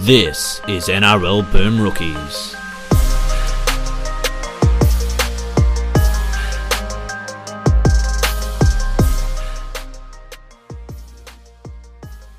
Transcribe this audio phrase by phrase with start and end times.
[0.00, 2.54] This is NRL Boom Rookies.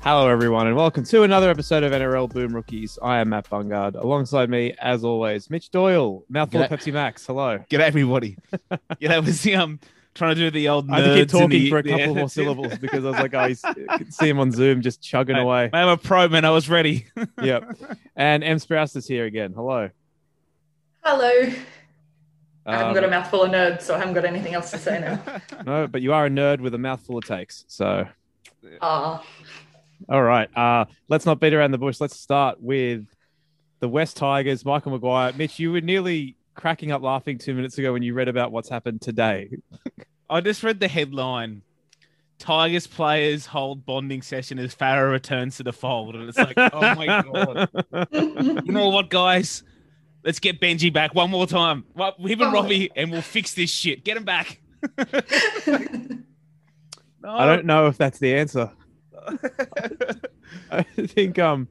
[0.00, 2.96] Hello, everyone, and welcome to another episode of NRL Boom Rookies.
[3.02, 3.96] I am Matt Bungard.
[3.96, 6.78] Alongside me, as always, Mitch Doyle, mouthful of G'day.
[6.78, 7.26] Pepsi Max.
[7.26, 7.62] Hello.
[7.68, 8.38] Get everybody.
[9.00, 9.80] yeah, that was the um
[10.18, 10.90] trying to do the old.
[10.90, 13.18] I had to keep talking the- for a couple yeah, more syllables because I was
[13.20, 13.54] like, I
[13.96, 15.70] could see him on Zoom just chugging Mate, away.
[15.72, 16.44] I'm a pro man.
[16.44, 17.06] I was ready.
[17.42, 17.76] Yep.
[18.16, 18.58] And M.
[18.58, 19.52] Sprouse is here again.
[19.54, 19.88] Hello.
[21.04, 21.30] Hello.
[22.66, 24.78] I haven't Um, got a mouthful of nerds, so I haven't got anything else to
[24.78, 25.22] say now.
[25.64, 27.64] No, but you are a nerd with a mouthful of takes.
[27.68, 28.06] So,
[28.82, 29.24] Ah,
[30.08, 30.54] all right.
[30.56, 32.00] Uh, let's not beat around the bush.
[32.00, 33.06] Let's start with
[33.80, 35.32] the West Tigers, Michael Maguire.
[35.34, 38.68] Mitch, you were nearly cracking up laughing two minutes ago when you read about what's
[38.68, 39.48] happened today.
[40.30, 41.62] I just read the headline.
[42.40, 46.94] Tigers players hold bonding session as Farah returns to the fold, and it's like, oh
[46.94, 47.68] my god!
[48.64, 49.62] You know what, guys?
[50.24, 51.84] Let's get Benji back one more time.
[51.94, 52.52] Well, him and Oh.
[52.52, 54.04] Robbie, and we'll fix this shit.
[54.04, 54.60] Get him back.
[57.20, 57.30] No.
[57.32, 58.70] I don't know if that's the answer.
[60.70, 61.66] I think um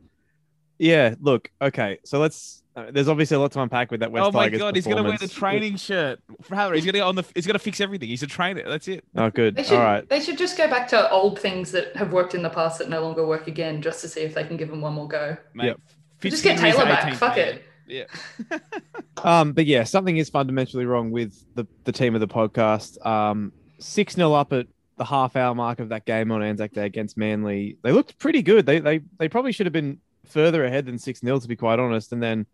[0.77, 1.99] yeah, look, okay.
[2.03, 4.59] So let's uh, there's obviously a lot to unpack with that West oh my Tigers
[4.59, 6.19] god, he's gonna wear the training shirt.
[6.43, 7.25] Farah, he's gonna go on the.
[7.33, 8.07] He's gonna fix everything.
[8.07, 8.61] He's a trainer.
[8.69, 9.03] That's it.
[9.15, 9.55] Oh good.
[9.55, 10.07] they, should, All right.
[10.07, 12.87] they should just go back to old things that have worked in the past that
[12.87, 15.35] no longer work again, just to see if they can give them one more go.
[15.55, 15.81] Mate, Yep.
[16.21, 17.11] Just get Taylor back.
[17.15, 17.47] Fuck man.
[17.47, 17.63] it.
[17.87, 18.03] Yeah.
[19.23, 23.03] Um but yeah, something is fundamentally wrong with the the team of the podcast.
[23.03, 27.17] Um 6-0 up at the half hour mark of that game on Anzac Day against
[27.17, 27.77] Manly.
[27.81, 28.67] They looked pretty good.
[28.67, 32.13] They they they probably should have been further ahead than 6-0 to be quite honest.
[32.13, 32.45] And then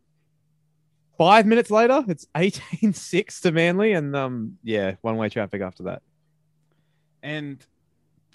[1.24, 6.02] 5 minutes later, it's 18-6 to Manly and um yeah, one-way traffic after that.
[7.22, 7.66] And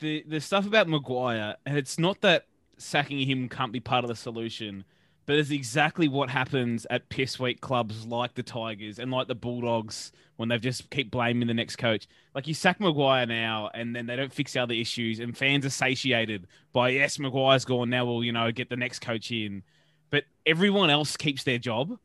[0.01, 2.47] the the stuff about Maguire, and it's not that
[2.79, 4.85] sacking him can't be part of the solution,
[5.27, 9.35] but it's exactly what happens at piss weak clubs like the Tigers and like the
[9.35, 12.09] Bulldogs when they just keep blaming the next coach.
[12.35, 15.67] Like you sack Maguire now, and then they don't fix the other issues, and fans
[15.67, 18.07] are satiated by yes, Maguire's gone now.
[18.07, 19.63] We'll you know get the next coach in,
[20.09, 21.99] but everyone else keeps their job,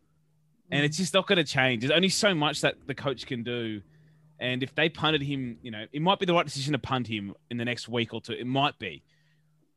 [0.72, 1.82] and it's just not going to change.
[1.82, 3.82] There's only so much that the coach can do.
[4.40, 7.08] And if they punted him, you know, it might be the right decision to punt
[7.08, 8.34] him in the next week or two.
[8.34, 9.04] It might be.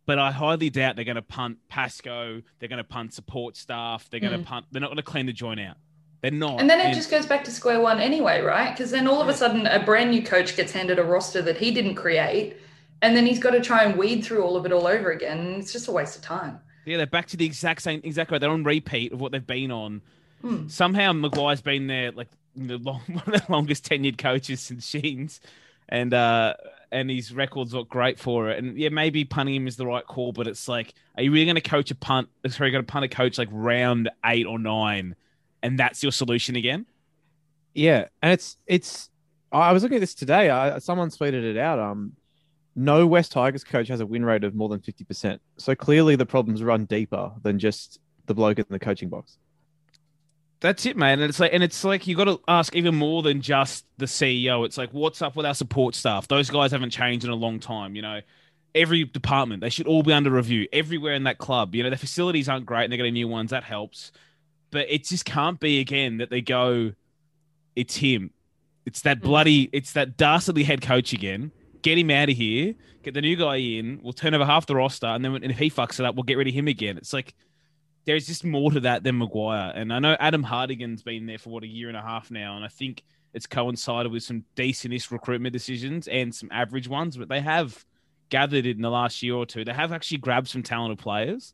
[0.06, 2.42] But I highly doubt they're going to punt Pascoe.
[2.58, 4.08] They're going to punt support staff.
[4.10, 4.44] They're going to Mm.
[4.47, 4.66] punt.
[4.72, 5.76] They're not going to clean the joint out.
[6.22, 6.60] They're not.
[6.60, 8.70] And then it just goes back to square one anyway, right?
[8.72, 11.58] Because then all of a sudden, a brand new coach gets handed a roster that
[11.58, 12.56] he didn't create,
[13.03, 15.56] and then he's got to try and weed through all of it all over again.
[15.58, 16.58] It's just a waste of time.
[16.86, 18.00] yeah, they're back to the exact same.
[18.03, 18.38] Exactly.
[18.38, 20.00] They're on repeat of what they've been on.
[20.42, 20.69] Hmm.
[20.69, 25.41] Somehow Maguire's been there like the long, one of the longest tenured coaches since Sheens,
[25.88, 26.54] and uh,
[26.91, 28.62] and his records look great for it.
[28.62, 31.44] And yeah, maybe punting him is the right call, but it's like, are you really
[31.44, 32.28] going to coach a punt?
[32.48, 35.16] Sorry, going to punt a coach like round eight or nine,
[35.62, 36.86] and that's your solution again?
[37.74, 39.10] Yeah, and it's it's.
[39.53, 40.50] I was looking at this today.
[40.50, 41.78] I, someone tweeted it out.
[41.78, 42.12] Um,
[42.74, 45.41] no West Tigers coach has a win rate of more than fifty percent.
[45.56, 49.38] So clearly, the problems run deeper than just the bloke in the coaching box.
[50.66, 51.21] That's it, man.
[51.21, 54.06] And it's like, and it's like you got to ask even more than just the
[54.06, 54.66] CEO.
[54.66, 56.27] It's like, what's up with our support staff?
[56.27, 57.94] Those guys haven't changed in a long time.
[57.94, 58.21] You know,
[58.75, 60.66] every department they should all be under review.
[60.72, 63.53] Everywhere in that club, you know, the facilities aren't great, and they're getting new ones.
[63.53, 64.10] That helps,
[64.72, 66.94] but it just can't be again that they go,
[67.77, 68.33] it's him.
[68.84, 69.22] It's that mm.
[69.22, 71.53] bloody, it's that dastardly head coach again.
[71.83, 72.75] Get him out of here.
[73.04, 74.00] Get the new guy in.
[74.03, 76.25] We'll turn over half the roster, and then and if he fucks it up, we'll
[76.25, 76.97] get rid of him again.
[76.98, 77.37] It's like
[78.06, 79.72] there's just more to that than Maguire.
[79.74, 82.56] And I know Adam Hartigan's been there for what a year and a half now,
[82.56, 83.02] and I think
[83.34, 87.84] it's coincided with some decentish recruitment decisions and some average ones, but they have
[88.30, 89.64] gathered in the last year or two.
[89.64, 91.52] They have actually grabbed some talented players.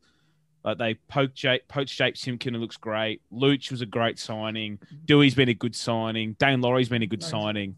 [0.64, 3.20] Like they poked Jake, poached Jake Simpkin, who looks great.
[3.32, 4.78] Luch was a great signing.
[4.78, 4.96] Mm-hmm.
[5.06, 6.36] Doueihi's been a good signing.
[6.36, 7.30] Daine Laurie's been a good Nice.
[7.30, 7.76] signing.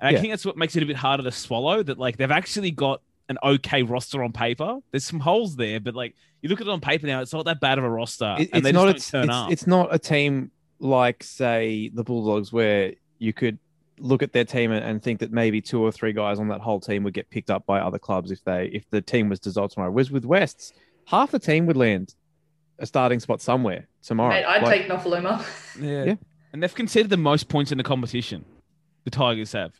[0.00, 1.80] And I think that's what makes it a bit harder to swallow.
[1.80, 3.02] That like they've actually got
[3.32, 4.78] an okay roster on paper.
[4.90, 7.44] There's some holes there, but like you look at it on paper now, it's not
[7.46, 8.84] that bad of a roster, It- and it's they not.
[8.94, 9.50] just It's, don't turn it's, up.
[9.52, 13.58] it's not a team like say the Bulldogs where you could
[13.98, 16.60] look at their team and, and think that maybe two or three guys on that
[16.60, 19.38] whole team would get picked up by other clubs if they if the team was
[19.38, 19.90] dissolved tomorrow.
[19.92, 20.72] Whereas with Wests,
[21.06, 22.14] half the team would land
[22.80, 24.30] a starting spot somewhere tomorrow.
[24.34, 25.44] Mate, I'd Like- take Nofoaluma.
[25.80, 26.04] yeah.
[26.04, 26.14] Yeah.
[26.52, 28.44] and they've conceded the most points in the competition.
[29.04, 29.72] The Tigers have.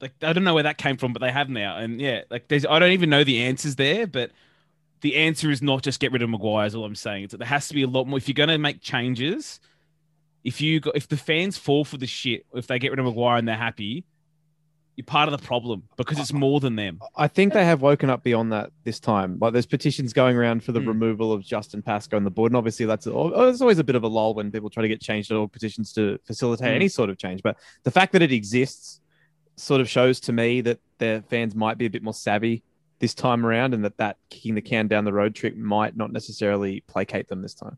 [0.00, 1.76] Like I don't know where that came from, but they have now.
[1.78, 4.30] And yeah, like there's I don't even know the answers there, but
[5.00, 6.66] the answer is not just get rid of Maguire.
[6.66, 7.24] Is all I'm saying.
[7.24, 8.18] It's that there has to be a lot more.
[8.18, 9.60] If you're going to make changes,
[10.44, 13.06] if you got, if the fans fall for the shit, if they get rid of
[13.06, 14.04] Maguire and they're happy,
[14.96, 17.00] you're part of the problem because it's more than them.
[17.14, 19.36] I think they have woken up beyond that this time.
[19.38, 20.88] Like there's petitions going around for the Hmm.
[20.88, 23.94] removal of Justin Pascoe on the board, and obviously that's oh, there's always a bit
[23.96, 26.74] of a lull when people try to get changed at all petitions to facilitate Hmm.
[26.76, 27.42] any sort of change.
[27.42, 29.00] But the fact that it exists
[29.56, 32.62] sort of shows to me that their fans might be a bit more savvy
[32.98, 36.12] this time around, and that that kicking the can down the road trick might not
[36.12, 37.76] necessarily placate them this time.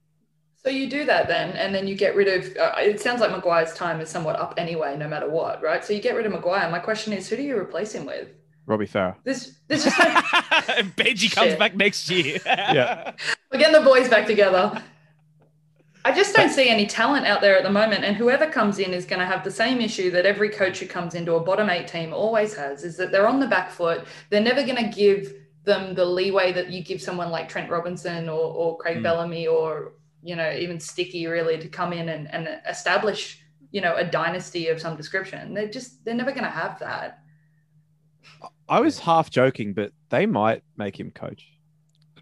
[0.62, 2.56] So you do that then, and then you get rid of.
[2.56, 5.84] Uh, it sounds like Maguire's time is somewhat up anyway, no matter what, right?
[5.84, 6.70] So you get rid of Maguire.
[6.70, 8.28] My question is, who do you replace him with?
[8.66, 9.16] Robbie Farah.
[9.25, 10.12] This, this is like
[10.96, 11.58] Benji comes Shit.
[11.58, 12.38] back next year.
[12.44, 13.12] Yeah.
[13.52, 14.82] we're getting the boys back together.
[16.05, 18.93] I just don't see any talent out there at the moment, and whoever comes in
[18.93, 21.69] is going to have the same issue that every coach who comes into a bottom
[21.69, 24.05] eight team always has: is that they're on the back foot.
[24.31, 25.35] They're never going to give
[25.65, 29.03] them the leeway that you give someone like Trent Robinson or, or Craig Mm.
[29.03, 29.93] Bellamy or
[30.23, 33.41] you know even Sticky really to come in and, and establish
[33.71, 35.55] you know a dynasty of some description.
[35.55, 37.21] They're just they're never going to have that.
[38.69, 41.57] I was half joking, but they might make him coach.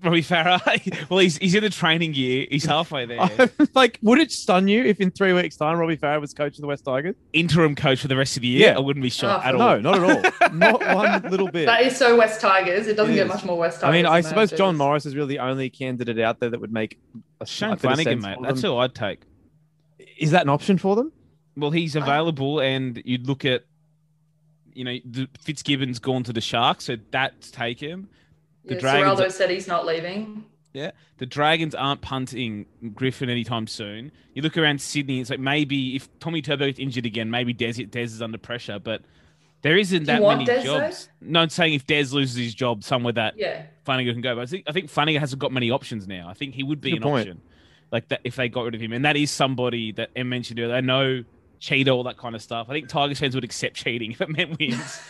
[0.07, 1.09] Robbie Farah.
[1.11, 2.47] well, he's he's in the training year.
[2.51, 3.29] He's halfway there.
[3.75, 6.61] like, would it stun you if in three weeks' time Robbie Farah was coach of
[6.63, 7.15] the West Tigers?
[7.33, 8.69] Interim coach for the rest of the year.
[8.71, 8.77] Yeah.
[8.77, 9.81] I wouldn't be shocked Oh, at all.
[9.81, 10.51] No, not at all.
[10.57, 11.67] not one little bit.
[11.67, 12.87] That is so West Tigers.
[12.87, 13.33] It doesn't It get is.
[13.35, 13.93] much more West Tigers.
[13.95, 14.57] I mean, I suppose that.
[14.57, 16.99] John Morris is really the only candidate out there that would make
[17.41, 18.47] a Shane slight bit of Flanagan, sense mate.
[18.49, 18.71] That's them.
[18.73, 19.21] who I'd take.
[20.19, 21.13] Is that an option for them?
[21.57, 23.65] Well, he's available, and you'd look at,
[24.75, 28.09] you know, the Fitzgibbon's gone to the Sharks, so that's taken.
[28.67, 30.45] The Yeah, Dragons- Ciraldo said he's not leaving.
[30.73, 34.13] Yeah, the Dragons aren't punting Griffin anytime soon.
[34.35, 37.73] You look around Sydney, it's like maybe if Tommy Turbo gets injured again, maybe Des,
[37.85, 39.01] Des is under pressure, but
[39.63, 40.81] there isn't that want many Des, though?
[40.81, 41.09] jobs.
[41.23, 43.63] No, I'm saying if Des loses his job somewhere that Yeah.
[43.87, 44.35] Flanagan can go.
[44.35, 46.29] But I think I think Flanagan hasn't got many options now.
[46.29, 47.21] I think he would be Good an point.
[47.29, 47.41] option.
[47.91, 48.93] Like that if they got rid of him.
[48.93, 50.77] And that is somebody that Em mentioned earlier.
[50.77, 51.25] I know
[51.59, 52.67] cheat all that kind of stuff.
[52.69, 55.01] I think Tigers fans would accept cheating if it meant wins.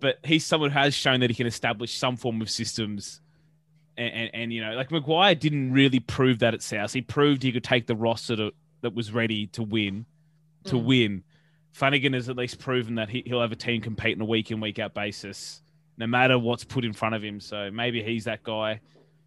[0.00, 3.20] But he's someone who has shown that he can establish some form of systems.
[3.96, 6.92] And, and, and you know, like Maguire didn't really prove that at South.
[6.92, 8.52] He proved he could take the roster to,
[8.82, 10.04] that was ready to win,
[10.64, 10.84] to Mm.
[10.84, 11.24] win.
[11.72, 14.50] Flanagan has at least proven that he, he'll have a team compete on a week
[14.50, 15.62] in, week out basis,
[15.96, 17.40] no matter what's put in front of him.
[17.40, 18.80] So maybe he's that guy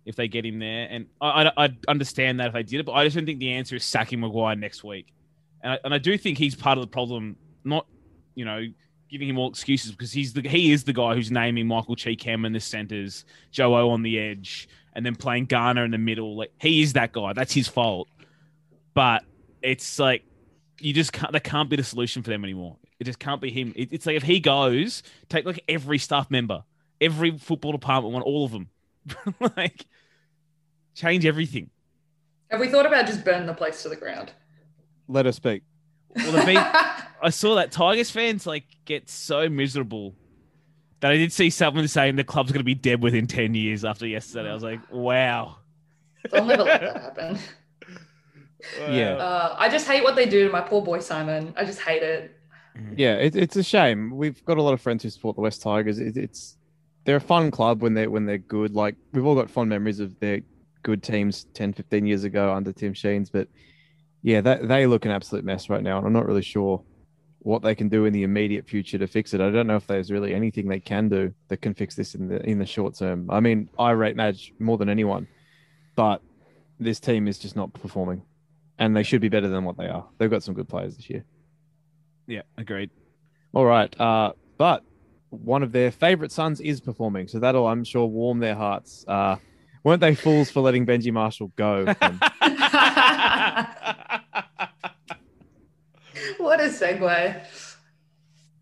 [0.05, 0.87] if they get him there.
[0.89, 3.39] And I, I, I'd understand that if they did it, but I just don't think
[3.39, 5.13] the answer is sacking Maguire next week.
[5.61, 7.85] And I, and I do think he's part of the problem, not,
[8.35, 8.65] you know,
[9.09, 12.45] giving him all excuses because he's the he is the guy who's naming Michael Chee-Kam
[12.45, 16.37] in the centers, Joe O on the edge, and then playing Garner in the middle.
[16.37, 17.33] Like he is that guy.
[17.33, 18.07] That's his fault.
[18.93, 19.23] But
[19.61, 20.23] it's like
[20.79, 21.33] you just can't.
[21.33, 22.77] That can't be the solution for them anymore.
[22.99, 23.73] It just can't be him.
[23.75, 26.63] It, it's like if he goes, take like every staff member,
[27.01, 28.69] every football department, one, all of them,
[29.57, 29.85] like
[30.93, 31.69] change everything.
[32.51, 34.31] Have we thought about just burning the place to the ground?
[35.07, 35.63] Let us speak.
[36.15, 36.57] Well, the beat,
[37.21, 40.15] I saw that Tigers fans like get so miserable
[40.99, 43.85] that I did see someone saying the club's going to be dead within ten years
[43.85, 44.49] after yesterday.
[44.49, 45.57] I was like, wow.
[46.33, 47.39] I'll never let that happen.
[48.89, 49.15] Yeah.
[49.15, 51.53] Uh, I just hate what they do to my poor boy Simon.
[51.55, 52.35] I just hate it.
[52.95, 54.15] Yeah, it, it's a shame.
[54.15, 55.99] We've got a lot of friends who support the West Tigers.
[55.99, 56.57] It, it's
[57.03, 58.75] they're a fun club when they're when they're good.
[58.75, 60.41] Like we've all got fond memories of their
[60.83, 63.29] good teams 10, 15 years ago under Tim Sheens.
[63.29, 63.47] But
[64.21, 66.83] yeah, that, they look an absolute mess right now, and I'm not really sure
[67.39, 69.39] what they can do in the immediate future to fix it.
[69.39, 72.27] I don't know if there's really anything they can do that can fix this in
[72.27, 73.29] the in the short term.
[73.29, 75.27] I mean, I rate Madge more than anyone,
[75.95, 76.21] but
[76.79, 78.23] this team is just not performing,
[78.77, 80.05] and they should be better than what they are.
[80.17, 81.23] They've got some good players this year.
[82.27, 82.91] Yeah, agreed.
[83.53, 83.99] All right.
[83.99, 84.83] Uh, but
[85.29, 89.05] one of their favorite sons is performing, so that'll, I'm sure, warm their hearts.
[89.07, 89.37] Uh,
[89.83, 91.85] weren't they fools for letting Benji Marshall go?
[92.01, 92.21] And
[96.37, 97.41] what a segue.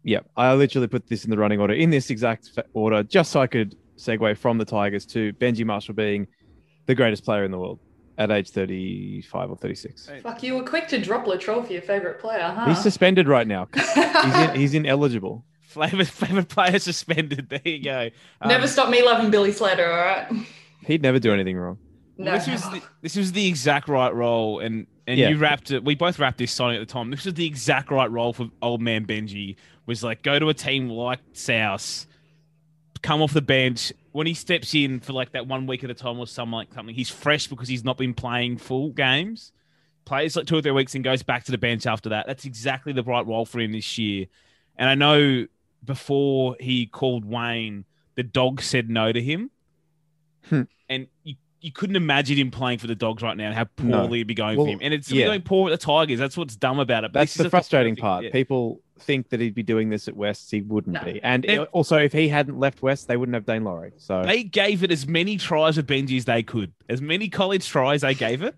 [0.03, 3.41] yeah, I literally put this in the running order in this exact order, just so
[3.41, 6.27] I could segue from the Tigers to Benji Marshall being
[6.85, 7.79] the greatest player in the world
[8.17, 10.09] at age 35 or 36.
[10.23, 12.65] Fuck, you were quick to drop Latrell for your favorite player, huh?
[12.67, 13.67] He's suspended right now.
[13.75, 15.45] He's, in, he's ineligible.
[15.61, 17.49] Flavor, favorite player suspended.
[17.49, 18.09] There you go.
[18.41, 20.45] Um, Never stop me loving Billy Slater, all right?
[20.85, 21.77] He'd never do anything wrong.
[22.17, 22.31] No.
[22.31, 25.29] This was the, this was the exact right role, and and Yeah.
[25.29, 25.83] you wrapped it.
[25.83, 27.11] We both wrapped this signing at the time.
[27.11, 29.55] This was the exact right role for old man Benji.
[29.85, 32.07] Was like go to a team like South,
[33.01, 35.93] come off the bench when he steps in for like that one week at a
[35.93, 36.93] time or something like something.
[36.95, 39.51] He's fresh because he's not been playing full games.
[40.05, 42.25] Plays like two or three weeks and goes back to the bench after that.
[42.27, 44.25] That's exactly the right role for him this year.
[44.77, 45.47] And I know
[45.83, 49.51] before he called Wayne, the dog said no to him.
[50.49, 50.63] Hmm.
[50.89, 54.01] And you you couldn't imagine him playing for the Dogs right now and how No.
[54.01, 54.79] poorly it'd be going Well, for him.
[54.81, 55.25] And it's yeah.
[55.25, 56.19] going poor at the Tigers.
[56.19, 57.11] That's what's dumb about it.
[57.13, 58.23] But That's the a- frustrating part.
[58.25, 58.31] Yeah.
[58.31, 60.51] People think that he'd be doing this at West.
[60.51, 61.03] He wouldn't No.
[61.11, 61.19] be.
[61.23, 63.91] And They- also, if he hadn't left West, they wouldn't have Daine Laurie.
[63.97, 67.67] So They gave it as many tries of Benji as they could, as many college
[67.67, 68.55] tries they gave it,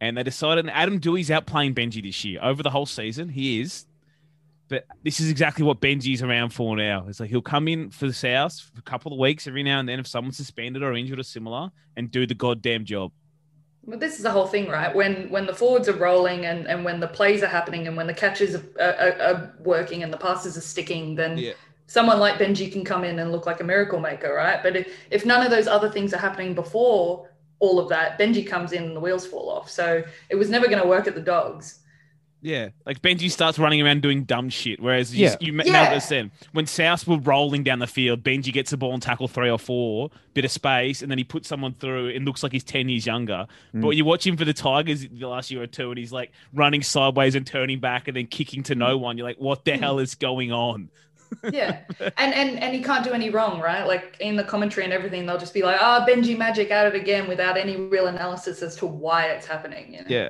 [0.00, 0.66] and they decided.
[0.66, 3.30] And Adam Doueihi's out playing Benji this year over the whole season.
[3.30, 3.86] He is,
[4.68, 7.06] but this is exactly what Benji's around for now.
[7.08, 9.80] It's like he'll come in for the South for a couple of weeks every now
[9.80, 13.10] and then if someone's suspended or injured or similar, and do the goddamn job.
[13.86, 14.94] But this is the whole thing, right?
[14.94, 18.06] When when the forwards are rolling and, and when the plays are happening and when
[18.06, 21.52] the catches are, are, are working and the passes are sticking, then Yeah.
[21.86, 24.62] someone like Benji can come in and look like a miracle maker, right?
[24.62, 28.46] But if, if none of those other things are happening before all of that, Benji
[28.46, 29.70] comes in and the wheels fall off.
[29.70, 31.78] So it was never going to work at the dogs.
[32.40, 35.36] Yeah, like Benji starts running around doing dumb shit, whereas you, Yeah.
[35.40, 35.72] you ma- Yeah.
[35.72, 36.30] nailed this then.
[36.52, 39.58] When South were rolling down the field, Benji gets the ball and tackle three or
[39.58, 42.08] four, bit of space, and then he puts someone through.
[42.10, 43.46] It looks like he's ten years younger.
[43.74, 43.82] Mm.
[43.82, 46.30] But you watch him for the Tigers the last year or two, and he's like
[46.54, 49.18] running sideways and turning back and then kicking to no one.
[49.18, 50.90] You're like, what the hell is going on?
[51.52, 51.80] Yeah.
[52.16, 53.86] and, and and he can't do any wrong, right?
[53.86, 56.94] Like in the commentary and everything, they'll just be like, ah, Benji Magic at it
[56.94, 59.92] again without any real analysis as to why it's happening.
[59.92, 60.06] You know?
[60.08, 60.28] Yeah,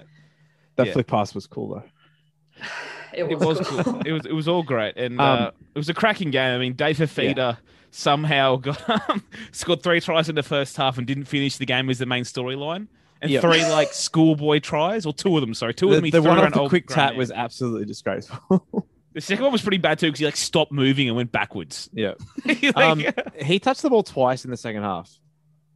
[0.74, 0.92] that yeah.
[0.94, 1.82] flick pass was cool though.
[3.14, 3.82] It was, it was cool.
[3.84, 4.00] cool.
[4.04, 6.54] It was it was all great, and Um, uh, it was a cracking game.
[6.54, 7.56] I mean, Dave Fifita
[7.90, 11.88] somehow got um, scored three tries in the first half and didn't finish the game
[11.90, 12.86] as the main storyline.
[13.20, 13.40] And Yep.
[13.42, 15.54] three like schoolboy tries, or two of them.
[15.54, 16.04] Sorry, two of them.
[16.04, 18.86] he the threw one around off the quick grown tap was absolutely disgraceful.
[19.14, 21.88] the second one was pretty bad too because he like stopped moving and went backwards.
[21.92, 22.12] yeah.
[22.44, 23.04] Like- Um,
[23.40, 25.10] he touched the ball twice in the second half.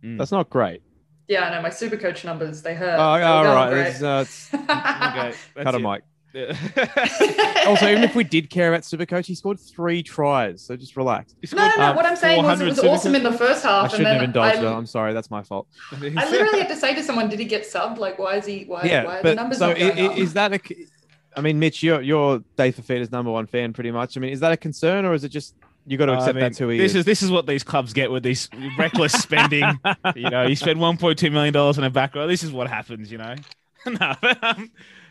[0.04, 0.18] Mm.
[0.18, 0.82] That's not great.
[1.28, 2.96] Yeah, I know my super coach numbers, they hurt.
[3.00, 3.86] Oh, They were all going right.
[3.88, 5.32] It's, uh, it's, okay,
[5.64, 6.02] cut a mic.
[6.34, 6.56] Yeah.
[7.66, 10.62] Also, even if we did care about Supercoach, he scored three tries.
[10.62, 11.34] So just relax.
[11.40, 11.90] He No, no, scored, no.
[11.92, 14.06] uh, what I'm saying was it was super- awesome in the first half, and shouldn't
[14.06, 14.66] then have indulged I, her.
[14.68, 15.12] I'm sorry.
[15.12, 15.68] That's my fault.
[15.92, 17.98] I literally had to say to someone, "Did he get subbed?
[17.98, 18.64] Like, why is he?
[18.64, 18.80] Why?
[18.80, 20.60] why yeah, are the numbers so not going i- i- up?" is that a?
[21.36, 24.16] I mean, Mitch, you're you're Dave Fifita's number one fan, pretty much.
[24.16, 25.54] I mean, is that a concern, or is it just
[25.86, 26.96] you got to I accept mean, that's who he this is?
[26.96, 29.64] is this is what these clubs get with these reckless spending.
[30.16, 32.26] you know, you spend 1.2 million dollars on a back row.
[32.26, 33.12] This is what happens.
[33.12, 33.34] You know,
[33.86, 34.70] no, but, um,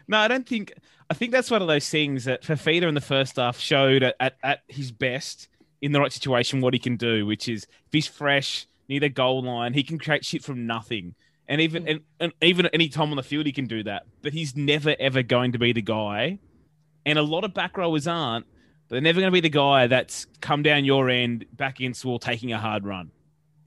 [0.10, 0.74] no, I don't think.
[1.12, 4.16] I think that's one of those things that Fifita in the first half showed at,
[4.22, 5.50] at, at his best
[5.82, 9.10] in the right situation what he can do, which is if he's fresh near the
[9.10, 11.14] goal line, he can create shit from nothing.
[11.50, 14.04] And even and, and even at any time on the field, he can do that.
[14.22, 16.40] But he's never ever going to be the guy.
[17.06, 18.46] And a lot of back rowers aren't.
[18.88, 22.04] But they're never going to be the guy that's come down your end, back against
[22.04, 23.12] the wall, taking a hard run.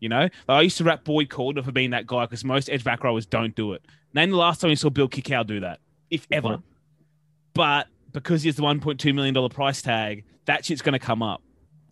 [0.01, 2.71] You know, like I used to rap Boyd Cordner for being that guy because most
[2.71, 3.85] edge back rowers don't do it.
[4.15, 6.63] Name the last time you saw Bill Kikau do that, if ever.
[7.55, 11.43] But because he has the $1.2 million price tag, that shit's going to come up.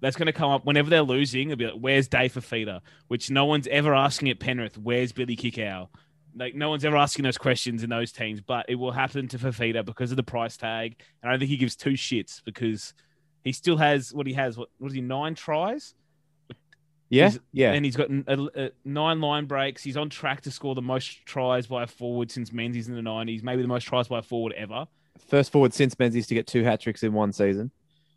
[0.00, 1.50] That's going to come up whenever they're losing.
[1.50, 2.80] It'll be like, where's Dave Fifita?
[3.08, 4.76] Which no one's ever asking at Penrith.
[4.76, 5.88] Where's Billy Kikau?
[6.34, 9.38] Like no one's ever asking those questions in those teams, but it will happen to
[9.38, 10.96] Fifita because of the price tag.
[11.22, 12.94] And I don't think he gives two shits because
[13.44, 14.56] he still has what he has.
[14.58, 15.94] What was he nine tries?
[17.10, 17.72] yeah, he's- yeah.
[17.72, 19.82] And he's got a- a- uh, uh, nine line breaks.
[19.84, 23.02] He's on track to score the most tries by a forward since Menzies in the
[23.02, 23.42] nineties.
[23.42, 24.86] Maybe the most tries by a forward ever.
[25.18, 27.70] First forward since Menzies to get two hat tricks in one season.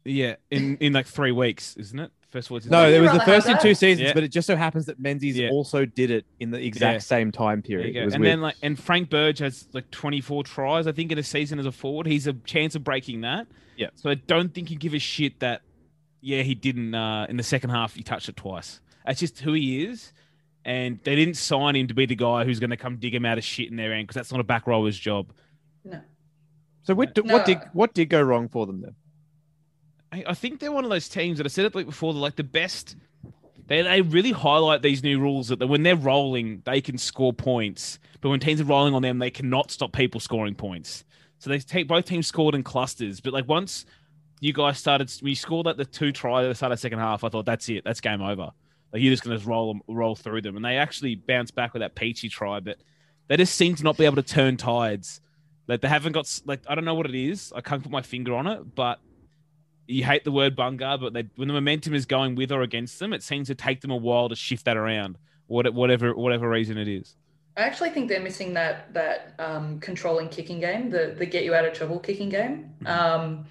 [0.03, 2.11] Yeah, in in like three weeks, isn't it?
[2.29, 2.63] First forward.
[2.63, 4.13] since No, Would it was the first in two seasons, Yeah.
[4.13, 5.49] but it just so happens that Menzies Yeah.
[5.49, 6.99] also did it in the exact Yeah.
[6.99, 7.93] same time There you period.
[7.93, 8.05] go.
[8.05, 8.31] Was and weird.
[8.33, 11.65] then like and Frank Burge has like 24 tries, I think, in a season as
[11.65, 12.07] a forward.
[12.07, 13.47] He's a chance of breaking that.
[13.77, 13.87] Yeah.
[13.95, 15.61] So I don't think you give a shit that
[16.21, 18.81] yeah, he didn't uh in the second half he touched it twice.
[19.05, 20.11] That's just who he is.
[20.65, 23.23] And they didn't sign him to be the guy who's going to come dig him
[23.25, 25.31] out of shit in their end because that's not a back rower's job.
[25.83, 26.01] no.
[26.85, 27.33] So what, No.
[27.33, 28.95] what did what did go wrong for them then?
[30.11, 32.13] I, I think they're one of those teams that I said it like before.
[32.13, 32.95] They're like the best.
[33.67, 37.99] They they really highlight these new rules that when they're rolling, they can score points,
[38.21, 41.03] but when teams are rolling on them, they cannot stop people scoring points.
[41.39, 43.85] So they take both teams scored in clusters, but like once
[44.39, 46.99] you guys started, we scored like the two try at the start of the second
[46.99, 48.51] half, I thought that's it, that's game over.
[48.93, 51.73] Like you're just gonna just roll them, roll through them, and they actually bounce back
[51.73, 52.77] with that peachy try, but
[53.27, 55.21] they just seem to not be able to turn tides.
[55.67, 57.51] Like they haven't got like I don't know what it is.
[57.55, 58.99] I can't put my finger on it, but
[59.87, 62.99] you hate the word bunga, but they, when the momentum is going with or against
[62.99, 65.17] them, it seems to take them a while to shift that around,
[65.47, 67.15] what- whatever whatever reason it is.
[67.57, 71.53] I actually think they're missing that that um, controlling kicking game, the the get you
[71.53, 72.71] out of trouble kicking game.
[72.83, 72.87] Mm-hmm.
[72.87, 73.45] Um,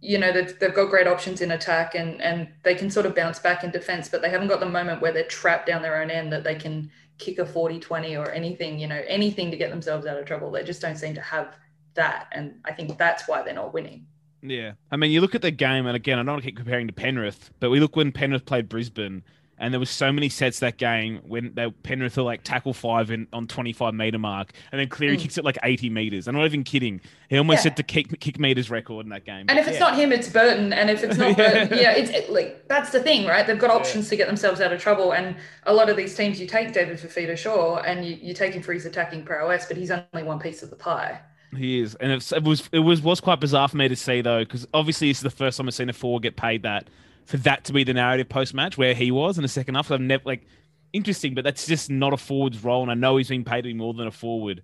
[0.00, 3.14] you know they've, they've got great options in attack and and they can sort of
[3.14, 6.00] bounce back in defense, but they haven't got the moment where they're trapped down their
[6.00, 9.70] own end that they can kick a 40-20 or anything, you know, anything to get
[9.70, 10.50] themselves out of trouble.
[10.50, 11.56] They just don't seem to have
[11.94, 14.06] that, and I think that's why they're not winning.
[14.42, 16.56] Yeah, I mean, you look at the game, and again, I don't want to keep
[16.56, 19.22] comparing to Penrith, but we look when Penrith played Brisbane,
[19.64, 23.10] And there was so many sets that game when they, Penrith were like tackle five
[23.10, 25.20] in, on 25 meter mark, and then Cleary Mm.
[25.20, 26.28] kicks it like 80 meters.
[26.28, 27.00] I'm not even kidding.
[27.30, 27.62] He almost Yeah.
[27.70, 29.46] set the kick, kick meters record in that game.
[29.48, 29.80] And if it's Yeah.
[29.88, 30.72] not him, it's Burton.
[30.74, 31.64] And if it's not Yeah.
[31.64, 33.46] Burton, yeah, it's it, like that's the thing, right?
[33.46, 35.12] They've got options to get themselves out of trouble.
[35.12, 38.52] And a lot of these teams, you take David Fifita, Shaw and you, you take
[38.52, 41.20] him for his attacking prowess, but he's only one piece of the pie.
[41.56, 44.40] He is, and it was it was was quite bizarre for me to see though,
[44.44, 46.88] because obviously this is the first time I've seen a forward get paid that
[47.26, 49.90] for that to be the narrative post match where he was in the second half.
[49.90, 50.46] I've never like
[50.92, 53.68] interesting, but that's just not a forward's role, and I know he's being paid to
[53.68, 54.62] be more than a forward,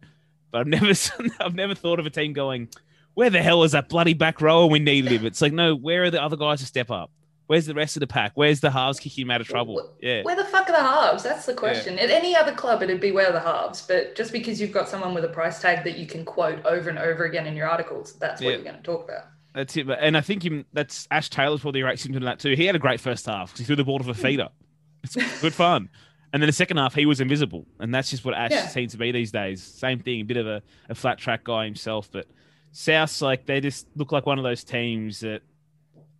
[0.51, 0.93] but I've never
[1.41, 2.69] I've never thought of a team going,
[3.15, 4.67] where the hell is that bloody back row?
[4.67, 5.27] We needed him.
[5.27, 7.11] It's like no, where are the other guys to step up?
[7.47, 8.31] Where's the rest of the pack?
[8.37, 9.93] Where's the halves kicking him out of trouble?
[10.01, 10.23] Yeah.
[10.23, 11.25] Where the fuck are the halves?
[11.25, 11.99] That's the question.
[11.99, 13.85] At any other club, it'd be where are the halves.
[13.89, 16.89] But just because you've got someone with a price tag that you can quote over
[16.89, 18.55] and over again in your articles, that's what Yeah.
[18.55, 19.25] you're going to talk about.
[19.53, 19.89] That's it.
[19.91, 22.55] And I think him, that's Ash Taylor's probably right symptom of that too.
[22.55, 24.13] He had a great first half because he threw the ball to Hmm.
[24.13, 24.49] feeder.
[25.03, 25.89] It's good fun.
[26.33, 27.67] And then the second half, he was invisible.
[27.81, 28.69] And that's just what Ash Yeah.
[28.69, 29.61] seems to be these days.
[29.63, 32.09] Same thing, a bit of a, a flat track guy himself.
[32.13, 32.27] But
[32.71, 35.43] South, like, they just look like one of those teams that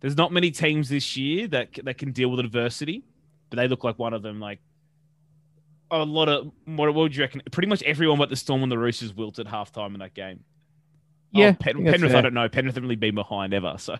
[0.01, 3.03] there's not many teams this year that, that can deal with adversity,
[3.49, 4.41] but they look like one of them.
[4.41, 4.59] Like,
[5.91, 7.41] a lot of, what, what would you reckon?
[7.51, 10.43] Pretty much everyone but the Storm and the Roosters wilted halftime in that game.
[11.31, 12.47] Yeah, Oh, Pen- Penrith, I don't know.
[12.49, 13.75] Penrith haven't really been behind ever.
[13.77, 13.95] So,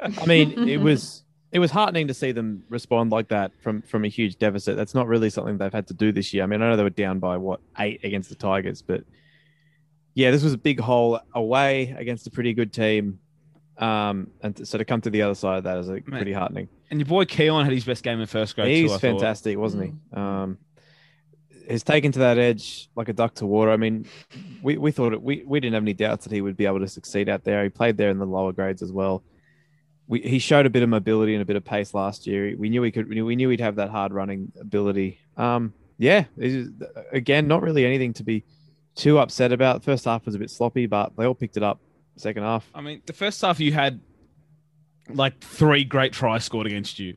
[0.00, 4.04] I mean, it was it was heartening to see them respond like that from from
[4.04, 4.76] a huge deficit.
[4.76, 6.42] That's not really something they've had to do this year.
[6.42, 9.04] I mean, I know they were down by what eight against the Tigers, but
[10.14, 13.18] yeah, this was a big hole away against a pretty good team.
[13.78, 16.68] Um, and so to come to the other side of that is like, pretty heartening.
[16.90, 18.68] and your boy Keon had his best game in first grade.
[18.76, 19.00] He's too, I thought.
[19.00, 19.92] fantastic, wasn't he?
[20.12, 20.58] Um,
[21.68, 23.70] he's taken to that edge like a duck to water.
[23.70, 24.06] I mean,
[24.62, 26.80] we, we thought it, we, we didn't have any doubts that he would be able
[26.80, 27.62] to succeed out there.
[27.64, 29.22] He played there in the lower grades as well.
[30.08, 32.54] We, he showed a bit of mobility and a bit of pace last year.
[32.58, 33.08] We knew he could.
[33.08, 35.18] We knew he'd have that hard running ability.
[35.36, 36.70] Um, yeah, is-
[37.12, 38.44] again, not really anything to be
[38.96, 39.84] too upset about.
[39.84, 41.80] First half was a bit sloppy, but they all picked it up.
[42.16, 44.00] Second half, I mean, the first half you had
[45.08, 47.16] like three great tries scored against you.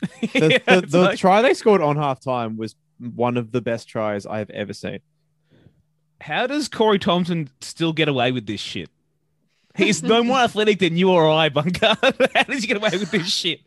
[0.00, 3.60] the, Yeah, the, the like- try they scored on half time was one of the
[3.60, 5.00] best tries I have ever seen.
[6.20, 8.90] how does Corey Thompson still get away with this shit?
[9.76, 11.96] He's no more athletic than you or I, Bunker.
[12.34, 13.60] how does he get away with this shit?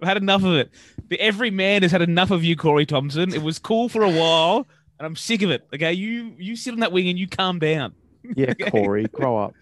[0.00, 0.70] I've had enough of it.
[1.08, 3.34] The, every man has had enough of you, Corey Thompson.
[3.34, 4.66] It was cool for a while,
[4.98, 5.66] and I'm sick of it.
[5.74, 7.94] Okay, you you sit on that wing and you calm down.
[8.36, 8.70] Yeah, Okay.
[8.70, 9.54] Corey, grow up.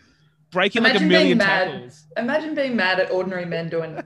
[0.51, 1.69] Breaking like a Imagine being million mad.
[1.71, 2.07] tackles.
[2.17, 3.99] Imagine being mad at ordinary men doing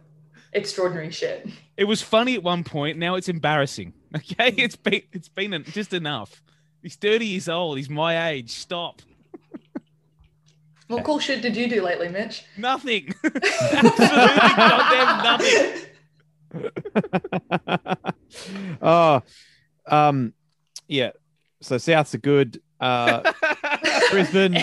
[0.52, 1.48] extraordinary shit.
[1.76, 2.98] It was funny at one point.
[2.98, 3.94] Now it's embarrassing.
[4.12, 6.42] Okay, it's been it's been en- just enough.
[6.82, 7.76] He's thirty years old.
[7.76, 8.50] He's my age.
[8.50, 9.02] Stop.
[10.90, 12.44] What cool shit did you do lately, Mitch?
[12.56, 13.14] Nothing.
[13.24, 15.82] Absolutely goddamn nothing.
[18.82, 19.22] oh,
[19.86, 20.32] um,
[20.88, 21.12] yeah.
[21.60, 22.60] So Souths are good.
[22.80, 23.32] Uh,
[24.10, 24.58] Brisbane,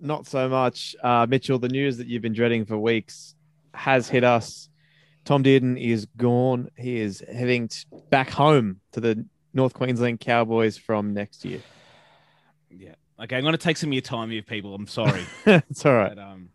[0.00, 0.96] not so much.
[1.02, 3.34] Uh, Mitchell, the news that you've been dreading for weeks
[3.74, 4.69] has hit us.
[5.24, 6.70] Tom Dearden is gone.
[6.76, 11.60] He is heading t- back home to the North Queensland Cowboys from next year.
[12.70, 12.94] Yeah.
[13.22, 14.74] Okay, I'm going to take some of your time here, people.
[14.74, 15.24] I'm sorry.
[15.46, 16.14] it's all right.
[16.14, 16.48] But, um,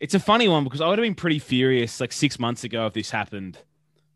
[0.00, 2.86] it's a funny one because I would have been pretty furious like six months ago
[2.86, 3.58] if this happened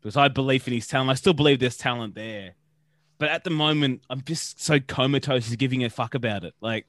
[0.01, 1.09] because I had belief in his talent.
[1.09, 2.55] I still believe there's talent there.
[3.17, 6.53] But at the moment, I'm just so comatose is giving a fuck about it.
[6.61, 6.87] Like,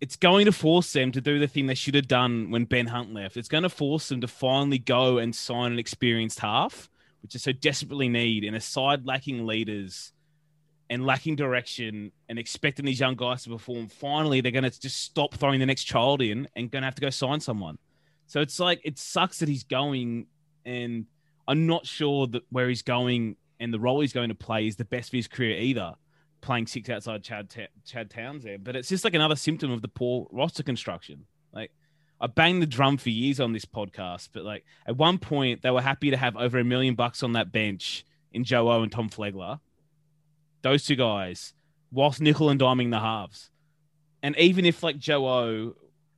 [0.00, 2.86] it's going to force them to do the thing they should have done when Ben
[2.86, 3.36] Hunt left.
[3.36, 6.88] It's going to force them to finally go and sign an experienced half,
[7.22, 10.12] which is so desperately need in a side lacking leaders
[10.88, 13.88] and lacking direction and expecting these young guys to perform.
[13.88, 16.94] Finally, they're going to just stop throwing the next child in and going to have
[16.94, 17.78] to go sign someone.
[18.26, 20.26] So it's like it sucks that he's going,
[20.64, 21.06] and
[21.46, 24.76] I'm not sure that where he's going and the role he's going to play is
[24.76, 25.94] the best for his career either.
[26.40, 29.82] Playing six outside Chad Ta- Chad Towns there, but it's just like another symptom of
[29.82, 31.26] the poor roster construction.
[31.52, 31.72] Like
[32.20, 35.70] I banged the drum for years on this podcast, but like at one point they
[35.70, 38.92] were happy to have over a million bucks on that bench in Joe O and
[38.92, 39.60] Tom Flegler.
[40.62, 41.54] Those two guys,
[41.90, 43.50] whilst nickel and diming the halves.
[44.22, 45.76] And even if like Joe O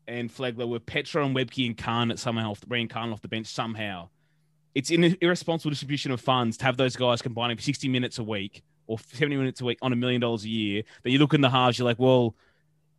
[0.08, 4.08] and Flegler were Petero and Webcke at somehow off, bringing Khan off the bench somehow,
[4.74, 8.24] it's an irresponsible distribution of funds to have those guys combining for 60 minutes a
[8.24, 10.83] week or 70 minutes a week on a million dollars a year.
[11.03, 12.35] That you look in the halves, you're like, well,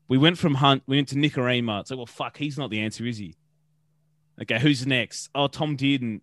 [0.08, 1.82] we went from Hunt, we went to Nikorima.
[1.82, 3.36] It's like, well, fuck, he's not the answer, is he?
[4.42, 5.30] Okay, who's next?
[5.36, 6.22] Oh, Tom Dearden.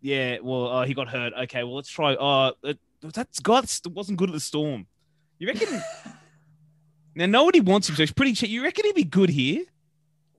[0.00, 1.32] Yeah, well, oh, he got hurt.
[1.42, 2.16] Okay, well, let's try.
[2.18, 4.86] Oh, uh, that's God that wasn't good at the Storm.
[5.38, 5.82] You reckon?
[7.14, 8.50] now nobody wants him, so he's pretty cheap.
[8.50, 9.64] You reckon he'd be good here?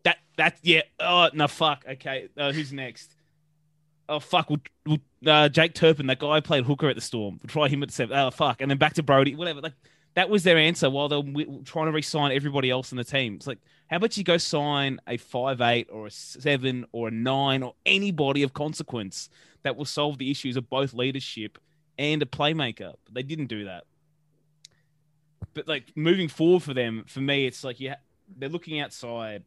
[0.04, 0.82] That that yeah.
[1.00, 1.86] Oh no, fuck.
[1.88, 3.16] Okay, uh, who's next?
[4.12, 7.40] Oh fuck, we'll, we'll, uh, Jake Turpin, that guy played hooker at the Storm.
[7.42, 8.18] We'll try him at the seven.
[8.18, 9.62] Oh fuck, and then back to Brody, whatever.
[9.62, 9.74] Like
[10.16, 11.24] that was their answer while they're
[11.64, 13.36] trying to re-sign everybody else in the team.
[13.36, 17.12] It's like, how about you go sign a five eight or a seven or a
[17.12, 19.30] nine or anybody of consequence
[19.64, 21.58] that will solve the issues of both leadership
[21.98, 22.96] and a playmaker?
[23.06, 23.86] But they didn't do that.
[25.54, 27.96] But like moving forward for them, for me, it's like yeah,
[28.38, 29.46] they're looking outside,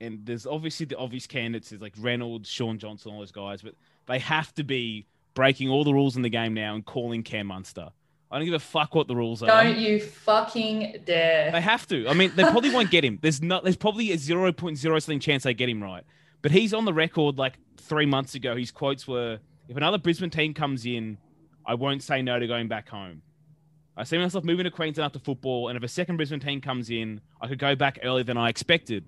[0.00, 3.74] and there's obviously the obvious candidates is like Reynolds, Shaun Johnson, all those guys, but
[4.06, 7.48] they have to be breaking all the rules in the game now and calling Cam
[7.48, 7.90] Munster.
[8.30, 9.46] I don't give a fuck what the rules are.
[9.46, 11.52] Don't you fucking dare.
[11.52, 12.08] They have to.
[12.08, 13.18] I mean, they probably won't get him.
[13.22, 13.62] There's not.
[13.62, 16.02] There's probably a zero point zero something chance they get him right.
[16.42, 18.56] But he's on the record like three months ago.
[18.56, 19.38] His quotes were,
[19.68, 21.18] "If another Brisbane team comes in,
[21.64, 23.22] I won't say no to going back home.
[23.96, 26.90] I see myself moving to Queensland after football, and if a second Brisbane team comes
[26.90, 29.04] in, I could go back earlier than I expected.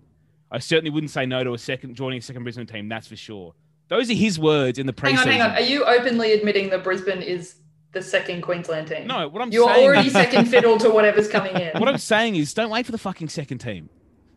[0.51, 2.89] I certainly wouldn't say no to a second joining a second Brisbane team.
[2.89, 3.55] That's for sure."
[3.89, 5.11] Those are his words in the preseason.
[5.11, 5.51] Hang on, hang on.
[5.53, 7.57] Are you openly admitting that Brisbane is
[7.93, 9.07] the second Queensland team?
[9.07, 9.87] No, what I'm You're saying.
[9.87, 11.79] already second fiddle to whatever's coming in.
[11.81, 13.89] what I'm saying is, don't wait for the fucking second team.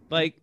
[0.10, 0.36] Like,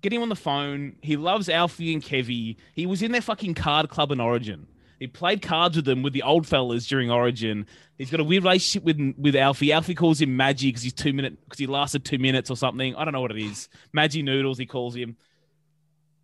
[0.00, 0.96] get him on the phone.
[1.02, 2.56] He loves Alfie and Kevy.
[2.74, 4.68] He was in their fucking card club in Origin.
[4.98, 7.66] He played cards with them with the old fellas during Origin.
[7.98, 9.72] He's got a weird relationship with with Alfie.
[9.72, 12.94] Alfie calls him Maggie because he's two minute because he lasted two minutes or something.
[12.96, 13.68] I don't know what it is.
[13.92, 15.16] Maggie Noodles, he calls him.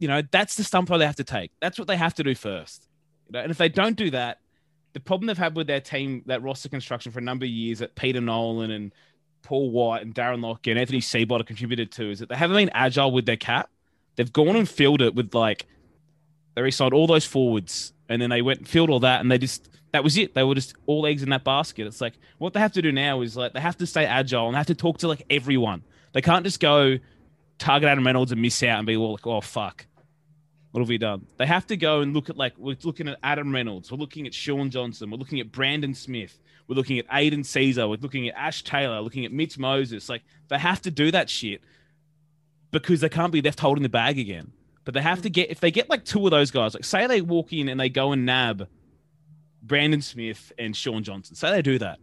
[0.02, 1.52] You know, that's the stump they have to take.
[1.60, 2.88] That's what they have to do first.
[3.28, 4.40] You know, and if they don't do that,
[4.94, 7.78] the problem they've had with their team, that roster construction for a number of years
[7.78, 8.92] that Peter Nolan and
[9.42, 12.56] Paul White and Darren Locke and Anthony Seibold have contributed to is that they haven't
[12.56, 13.70] been agile with their cap.
[14.16, 15.66] They've gone and filled it with like
[16.56, 19.38] they resigned all those forwards and then they went and filled all that and they
[19.38, 20.34] just that was it.
[20.34, 21.86] They were just all eggs in that basket.
[21.86, 24.46] It's like what they have to do now is like they have to stay agile
[24.46, 25.84] and they have to talk to like everyone.
[26.12, 26.98] They can't just go
[27.58, 29.86] target Adam Reynolds and miss out and be all like, oh fuck.
[30.72, 31.26] What have we done?
[31.36, 34.26] They have to go and look at like we're looking at Adam Reynolds, we're looking
[34.26, 38.28] at Shaun Johnson, we're looking at Brandon Smith, we're looking at Aidan Sezer, we're looking
[38.28, 40.08] at Ash Taylor, looking at Mitch Moses.
[40.08, 41.60] Like they have to do that shit
[42.70, 44.52] because they can't be left holding the bag again.
[44.84, 47.06] But they have to get if they get like two of those guys, like say
[47.06, 48.66] they walk in and they go and nab
[49.62, 51.36] Brandon Smith and Shaun Johnson.
[51.36, 51.98] Say they do that.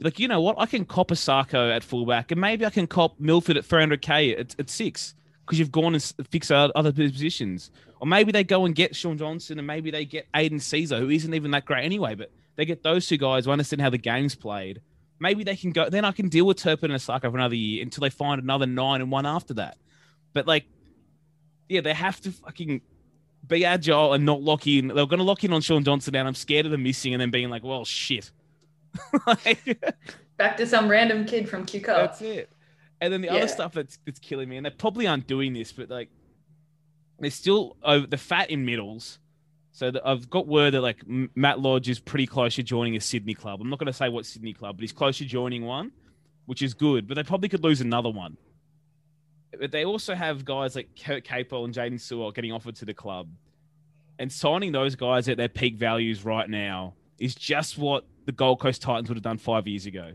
[0.00, 0.56] Like, you know what?
[0.58, 4.40] I can cop a Sarko at fullback and maybe I can cop Milford at 300k
[4.40, 5.14] at, at six
[5.52, 7.70] because you've gone and fixed other positions.
[8.00, 11.10] Or maybe they go and get Shaun Johnson and maybe they get Aidan Sezer, who
[11.10, 13.98] isn't even that great anyway, but they get those two guys who understand how the
[13.98, 14.80] game's played.
[15.20, 17.82] Maybe they can go, then I can deal with Turpin and Sarko for another year
[17.82, 19.76] until they find another nine and one after that.
[20.32, 20.64] But like,
[21.68, 22.80] yeah, they have to fucking
[23.46, 24.88] be agile and not lock in.
[24.88, 27.20] They're going to lock in on Shaun Johnson, and I'm scared of them missing and
[27.20, 28.30] then being like, well, shit.
[29.26, 29.82] Like,
[30.38, 31.98] Back to some random kid from Q Cup.
[31.98, 32.50] that's it.
[33.02, 33.34] And then the Yeah.
[33.34, 36.08] other stuff that's that's killing me, and they probably aren't doing this, but like
[37.18, 39.18] they're still over the fat in middles.
[39.72, 40.98] So that I've got word that like
[41.34, 43.60] Matt Lodge is pretty close to joining a Sydney club.
[43.60, 45.92] I'm not going to say what Sydney club, but he's close to joining one,
[46.46, 47.08] which is good.
[47.08, 48.36] But they probably could lose another one.
[49.58, 52.94] But they also have guys like Kurt Capewell and Jaden Sewell getting offered to the
[52.94, 53.28] club,
[54.18, 58.60] and signing those guys at their peak values right now is just what the Gold
[58.60, 60.12] Coast Titans would have done five years ago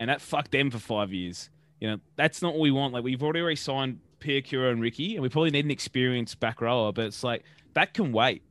[0.00, 1.50] and that fucked them for five years.
[1.80, 2.92] You know, that's not what we want.
[2.94, 6.60] Like we've already signed Pierre Cura and Ricky, and we probably need an experienced back
[6.60, 8.42] rower, but it's like that can wait.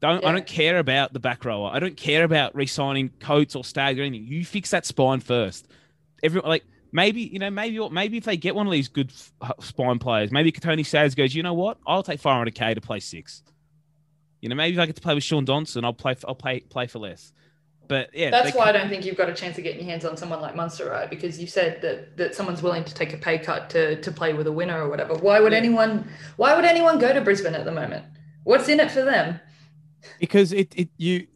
[0.00, 1.70] Don't I don't care about the back rower.
[1.72, 4.26] I don't care about re-signing Coates or Stag or anything.
[4.26, 5.68] You fix that spine first.
[6.22, 9.32] Every like maybe you know maybe maybe if they get one of these good f-
[9.40, 11.78] uh, spine players, maybe Tony Staggs goes, you know what?
[11.86, 13.44] I'll take 500k to play six.
[14.40, 16.16] You know, maybe if I get to play with Shaun Johnson, I'll play.
[16.26, 17.32] I'll play play for less.
[17.92, 19.90] But yeah, That's why I can't- don't think you've got a chance of getting your
[19.90, 21.10] hands on someone like Munster, right?
[21.10, 24.32] Because you said that that someone's willing to take a pay cut to to play
[24.32, 25.14] with a winner or whatever.
[25.14, 25.58] Why would Yeah.
[25.58, 26.08] anyone?
[26.36, 28.04] Why would anyone go to Brisbane at the moment?
[28.44, 29.40] What's in it for them?
[30.18, 31.26] because it, it you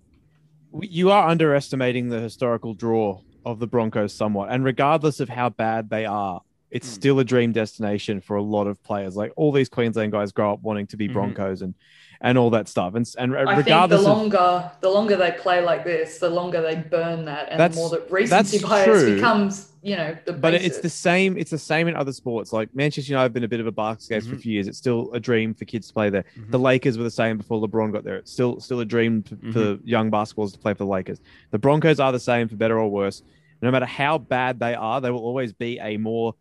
[0.81, 4.51] you are underestimating the historical draw of the Broncos somewhat.
[4.51, 6.41] And regardless of how bad they are,
[6.71, 6.95] it's Hmm.
[6.95, 9.15] still a dream destination for a lot of players.
[9.17, 11.13] Like all these Queensland guys grow up wanting to be Mhm.
[11.13, 11.75] Broncos and
[12.21, 12.95] and all that stuff.
[12.95, 16.31] And and I think the regardless of longer the longer they play like this, the
[16.31, 19.15] longer they burn that, and That's- the more that recency bias true.
[19.17, 20.67] becomes, you know, the but basis.
[20.69, 21.37] it's the same.
[21.37, 22.53] It's the same in other sports.
[22.53, 24.41] Like Manchester United have been a bit of a basket case for a Mhm.
[24.43, 24.69] few years.
[24.69, 26.25] It's still a dream for kids to play there.
[26.39, 26.51] Mhm.
[26.51, 28.17] The Lakers were the same before LeBron got there.
[28.17, 31.21] It's still still a dream for, for young basketballers to play for the Lakers.
[31.51, 33.23] The Broncos are the same for better or worse.
[33.63, 36.35] No matter how bad they are, they will always be a more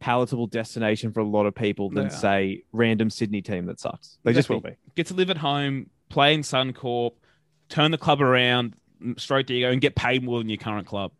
[0.00, 2.08] palatable destination for a lot of people than Yeah.
[2.08, 4.18] say random Sydney team that sucks.
[4.24, 4.70] They just will be.
[4.96, 7.12] get to live at home, play in Suncorp,
[7.68, 8.74] turn the club around
[9.16, 11.12] straight to you go and get paid more than your current club,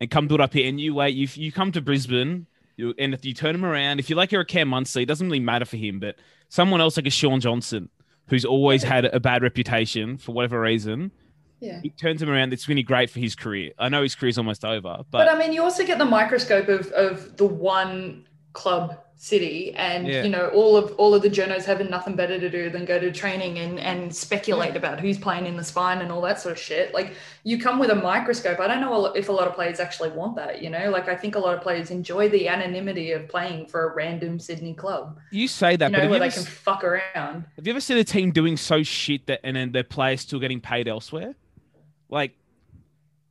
[0.00, 0.68] and come do it up here.
[0.68, 3.98] And you wait, you you come to Brisbane, you and if you turn him around,
[3.98, 6.16] if you like you're a Cam Munster, it doesn't really matter for him, but
[6.48, 7.88] someone else like a Shaun Johnson,
[8.28, 11.10] who's always had a bad reputation for whatever reason.
[11.60, 11.80] Yeah.
[11.84, 12.52] It turns him around.
[12.52, 13.72] It's really great for his career.
[13.78, 16.68] I know his career's almost over, But, but, I mean, you also get the microscope
[16.68, 20.22] of, of the one club city and Yeah.
[20.22, 22.98] you know all of all of the journos having nothing better to do than go
[22.98, 26.52] to training and and speculate about who's playing in the spine and all that sort
[26.52, 27.12] of shit like
[27.44, 30.36] you come with a microscope i don't know if a lot of players actually want
[30.36, 33.66] that you know like i think a lot of players enjoy the anonymity of playing
[33.66, 35.90] for a random sydney club you say that.
[35.90, 38.30] you but know have where they can fuck around have you ever seen a team
[38.30, 41.34] doing so shit that and then their players still getting paid elsewhere?
[42.10, 42.34] Like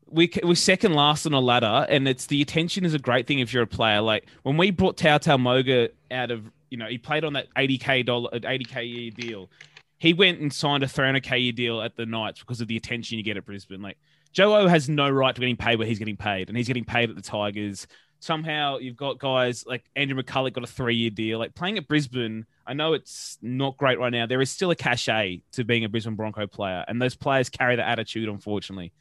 [0.08, 3.40] we we're second last on a ladder, and it's the attention is a great thing
[3.40, 4.02] if you're a player.
[4.02, 8.06] Like when we brought Tautau Moga out of, you know, he played on that 80k
[8.06, 9.50] dollar, 80k year deal.
[9.98, 13.18] He went and signed a 300k year deal at the Knights because of the attention
[13.18, 13.82] you get at Brisbane.
[13.82, 13.98] Like
[14.32, 16.86] Joe O has no right to getting paid where he's getting paid, and he's getting
[16.86, 17.88] paid at the Tigers.
[18.20, 21.40] Somehow you've got guys like Andrew McCullough got a three year deal.
[21.40, 24.26] Like playing at Brisbane, I know it's not great right now.
[24.26, 27.78] There is still a cachet to being a Brisbane Bronco player, and those players carry
[27.78, 28.92] that attitude, unfortunately.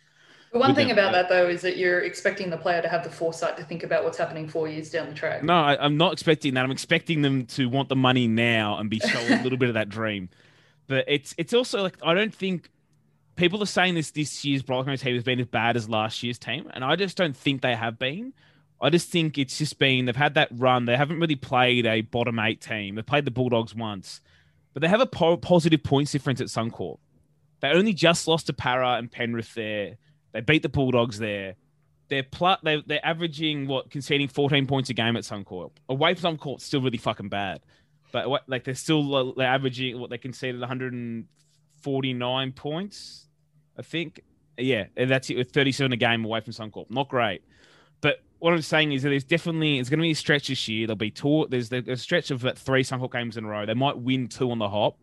[0.53, 3.03] the one thing them, about that though is that you're expecting the player to have
[3.03, 5.97] the foresight to think about what's happening four years down the track No, I, I'm
[5.97, 6.65] not expecting that.
[6.65, 9.75] I'm expecting them to want the money now and be shown a little bit of
[9.75, 10.29] that dream.
[10.87, 12.71] But it's it's also like I don't think
[13.39, 16.39] people are saying this this year's Broncos team has been as bad as last year's
[16.39, 18.35] team, and I just don't think they have been.
[18.81, 20.85] I just think it's just been they've had that run.
[20.85, 22.95] They haven't really played a bottom eight team.
[22.95, 24.21] They've played the Bulldogs once,
[24.73, 26.99] but they have a po- positive points difference at Suncorp.
[27.61, 29.97] They only just lost to Parra and Penrith there.
[30.33, 31.55] They beat the Bulldogs there.
[32.09, 35.73] They're pl- they they're averaging what conceding 14 points a game at Suncorp.
[35.89, 37.61] Away from Suncorp, still really fucking bad.
[38.13, 43.27] But what- like they're still uh, they're averaging what they conceded 149 points,
[43.77, 44.21] I think.
[44.57, 46.91] Yeah, and that's it with 37 a game away from Suncorp.
[46.91, 47.43] Not great.
[48.39, 50.87] What I'm saying is that there's definitely it's going to be a stretch this year.
[50.87, 51.47] There'll be two.
[51.51, 53.67] There's, a stretch of about three Suncorp games in a row.
[53.67, 54.97] They might win two on the hop.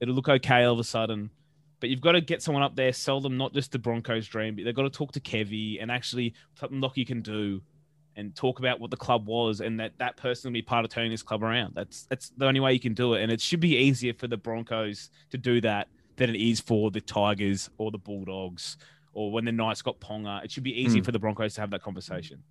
[0.00, 1.30] It'll look okay all of a sudden.
[1.80, 4.56] But you've got to get someone up there, sell them not just the Broncos dream,
[4.56, 7.60] but they've got to talk to Kevy and actually something Lockie can do
[8.16, 10.90] and talk about what the club was and that that person will be part of
[10.90, 11.74] turning this club around.
[11.74, 13.22] That's that's the only way you can do it.
[13.22, 16.90] And it should be easier for the Broncos to do that than it is for
[16.90, 18.76] the Tigers or the Bulldogs
[19.14, 20.44] or when the Knights got Ponga.
[20.44, 21.04] It should be easy Hmm.
[21.04, 22.42] for the Broncos to have that conversation.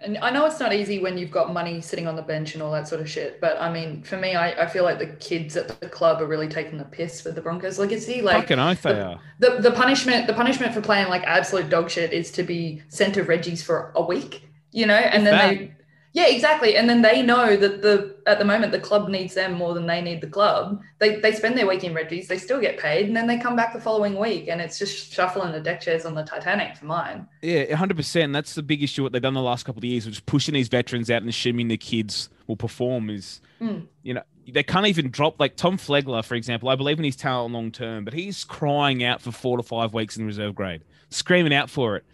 [0.00, 2.62] And I know it's not easy when you've got money sitting on the bench and
[2.62, 3.40] all that sort of shit.
[3.40, 6.26] But I mean, for me, I, I feel like the kids at the club are
[6.26, 7.80] really taking the piss with the Broncos.
[7.80, 9.20] Like, is he like Fucking oath they the- are.
[9.40, 10.28] the the punishment?
[10.28, 13.90] The punishment for playing like absolute dog shit is to be sent to Reggie's for
[13.96, 15.48] a week, you know, and then that.
[15.58, 15.72] they.
[16.14, 16.74] Yeah, exactly.
[16.74, 19.86] And then they know that the at the moment the club needs them more than
[19.86, 20.80] they need the club.
[20.98, 23.54] They they spend their week in Reggie's, they still get paid, and then they come
[23.56, 26.86] back the following week, and it's just shuffling the deck chairs on the Titanic for
[26.86, 27.28] mine.
[27.42, 28.32] Yeah, hundred percent.
[28.32, 29.02] That's the big issue.
[29.02, 31.28] What they've done the last couple of years, which is pushing these veterans out and
[31.28, 33.10] assuming the kids will perform.
[33.10, 33.86] Is Mm.
[34.04, 36.68] you know they can't even drop like Tom Flegler, for example.
[36.70, 39.92] I believe in his talent long term, but he's crying out for four to five
[39.92, 42.04] weeks in reserve grade, screaming out for it.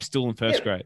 [0.00, 0.64] Still in first Yeah.
[0.64, 0.84] grade.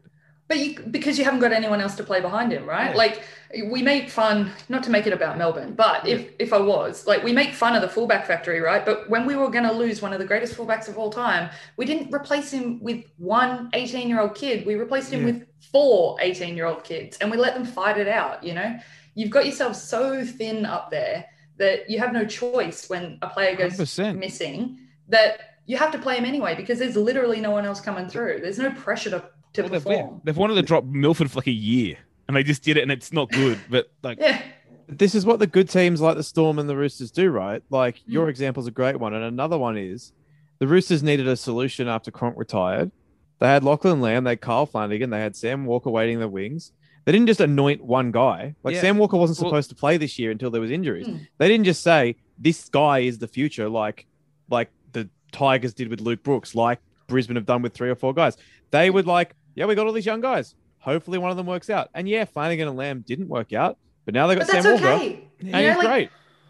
[0.51, 2.91] But you, because you haven't got anyone else to play behind him, right?
[2.91, 2.97] Yeah.
[2.97, 3.23] Like
[3.71, 7.23] we make fun, not to make it about Melbourne, but if if I was like,
[7.23, 8.85] we make fun of the fullback factory, right?
[8.85, 11.49] But when we were going to lose one of the greatest fullbacks of all time,
[11.77, 14.65] we didn't replace him with one 18 year old kid.
[14.65, 15.25] We replaced him Yeah.
[15.27, 18.43] with four 18 year old kids, and we let them fight it out.
[18.43, 18.77] You know,
[19.15, 21.27] you've got yourself so thin up there
[21.59, 24.17] that you have no choice when a player goes 100%.
[24.17, 25.31] missing that
[25.65, 28.39] you have to play him anyway because there's literally no one else coming through.
[28.41, 31.51] There's no pressure to to Well, they've, they've wanted to drop Milford for like a
[31.51, 33.59] year, and they just did it, and it's not good.
[33.69, 34.41] But like, Yeah.
[34.87, 37.61] this is what the good teams like the Storm and the Roosters do, right?
[37.69, 38.11] Like Hmm.
[38.11, 40.13] your example's a great one, and another one is
[40.59, 42.91] the Roosters needed a solution after Cronk retired.
[43.39, 46.71] They had Lachlan Lam, they had Kyle Flanagan, they had Sam Walker waiting the wings.
[47.05, 48.53] They didn't just anoint one guy.
[48.63, 48.81] Like Yeah.
[48.81, 51.07] Sam Walker wasn't Well- supposed to play this year until there was injuries.
[51.07, 51.17] Hmm.
[51.39, 54.05] They didn't just say this guy is the future, like
[54.49, 58.13] like the Tigers did with Luke Brooks, like Brisbane have done with three or four
[58.13, 58.37] guys.
[58.69, 60.55] They would like, yeah, we got all these young guys.
[60.79, 61.89] Hopefully one of them works out.
[61.93, 64.73] And yeah, Flanagan and Lam didn't work out, but now they got But that's Sam
[64.81, 64.87] Walker.
[64.95, 65.07] okay.
[65.09, 66.09] You And know, he's like great.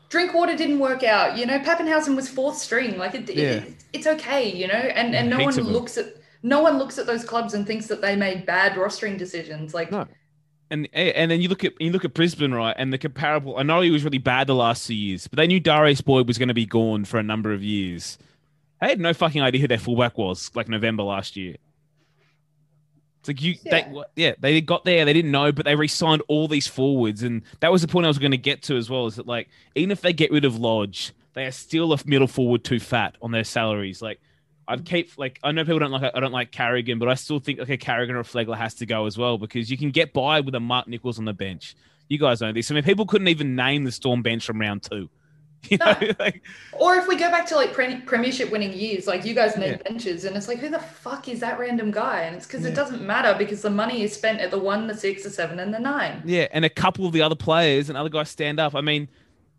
[0.10, 1.38] Drinkwater didn't work out.
[1.38, 2.98] You know, Papenhuyzen was fourth string.
[2.98, 3.44] Like it, Yeah.
[3.44, 4.50] it- it's okay.
[4.54, 7.66] You know, and and no one looks at no one looks at those clubs and
[7.68, 9.74] thinks that they made bad rostering decisions.
[9.74, 10.08] Like No.
[10.70, 12.76] and eh, and then you look at you look at Brisbane, right?
[12.78, 13.58] And the comparable.
[13.58, 16.28] I know he was really bad the last two years, but they knew Darius Boyd
[16.28, 18.18] was going to be gone for a number of years.
[18.82, 21.56] They had no fucking idea who their fullback was, like November last year.
[23.22, 23.88] It's like you, Yeah.
[23.88, 27.44] they, yeah, they got there, they didn't know, but they re-signed all these forwards, and
[27.60, 29.06] that was the point I was going to get to as well.
[29.08, 32.28] Is that like even if they get rid of Lodge, they are still a middle
[32.28, 34.02] forward too fat on their salaries.
[34.02, 34.20] Like
[34.68, 37.40] I'd keep like I know people don't like I don't like Carrigan, but I still
[37.40, 39.92] think like a Carrigan or a Flegler has to go as well because you can
[39.92, 41.76] get by with a Mark Nichols on the bench.
[42.10, 42.72] You guys know this.
[42.72, 45.10] I mean, people couldn't even name the Storm bench from round two.
[45.70, 46.08] You know, No.
[46.20, 46.42] like
[46.74, 49.72] Or if we go back to like pre- premiership winning years, like you guys name
[49.72, 49.90] Yeah.
[49.90, 52.22] benches, and it's like, who the fuck is that random guy?
[52.22, 52.70] And it's because Yeah.
[52.70, 55.60] it doesn't matter because the money is spent at the one, the six, the seven,
[55.60, 56.24] and the nine.
[56.26, 58.76] Yeah, and a couple of the other players and other guys stand up.
[58.76, 59.08] I mean,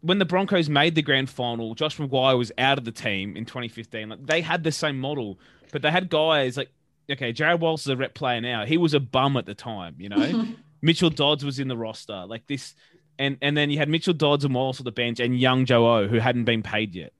[0.00, 3.44] when the Broncos made the grand final, Josh McGuire was out of the team in
[3.44, 4.08] 2015.
[4.08, 5.38] Like they had the same model,
[5.70, 6.70] but they had guys like
[7.10, 8.64] okay, Jared Wallace is a rep player now.
[8.64, 10.46] He was a bum at the time, you know.
[10.84, 12.74] Mitchell Dodds was in the roster, like this,
[13.22, 15.86] and and then you had Mitchell Dodds and Wallace on the bench, and young Joe
[15.96, 17.12] O who hadn't been paid yet.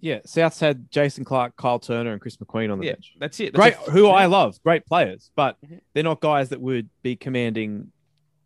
[0.00, 3.14] Yeah, Souths had Jason Clark, Kyle Turner, and Chris McQueen on the Yeah, bench.
[3.18, 3.52] that's it.
[3.52, 4.12] That's Great, a- who yeah.
[4.12, 5.80] I love, great players, but Mhm.
[5.92, 7.90] they're not guys that would be commanding,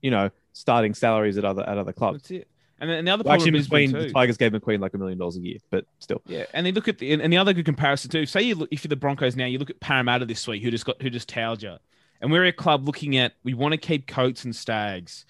[0.00, 2.22] you know, starting salaries at other at other clubs.
[2.22, 2.48] That's it.
[2.80, 5.18] And then the other Well, problem actually, McQueen, the Tigers gave McQueen like a million
[5.18, 6.20] dollars a year, but still.
[6.26, 8.24] Yeah, and they look at the and the other good comparison too.
[8.26, 10.70] Say you look, if you're the Broncos now, you look at Parramatta this week, who
[10.70, 11.76] just got who just tailed you,
[12.22, 15.26] and we're a club looking at we want to keep Coates and Staggs,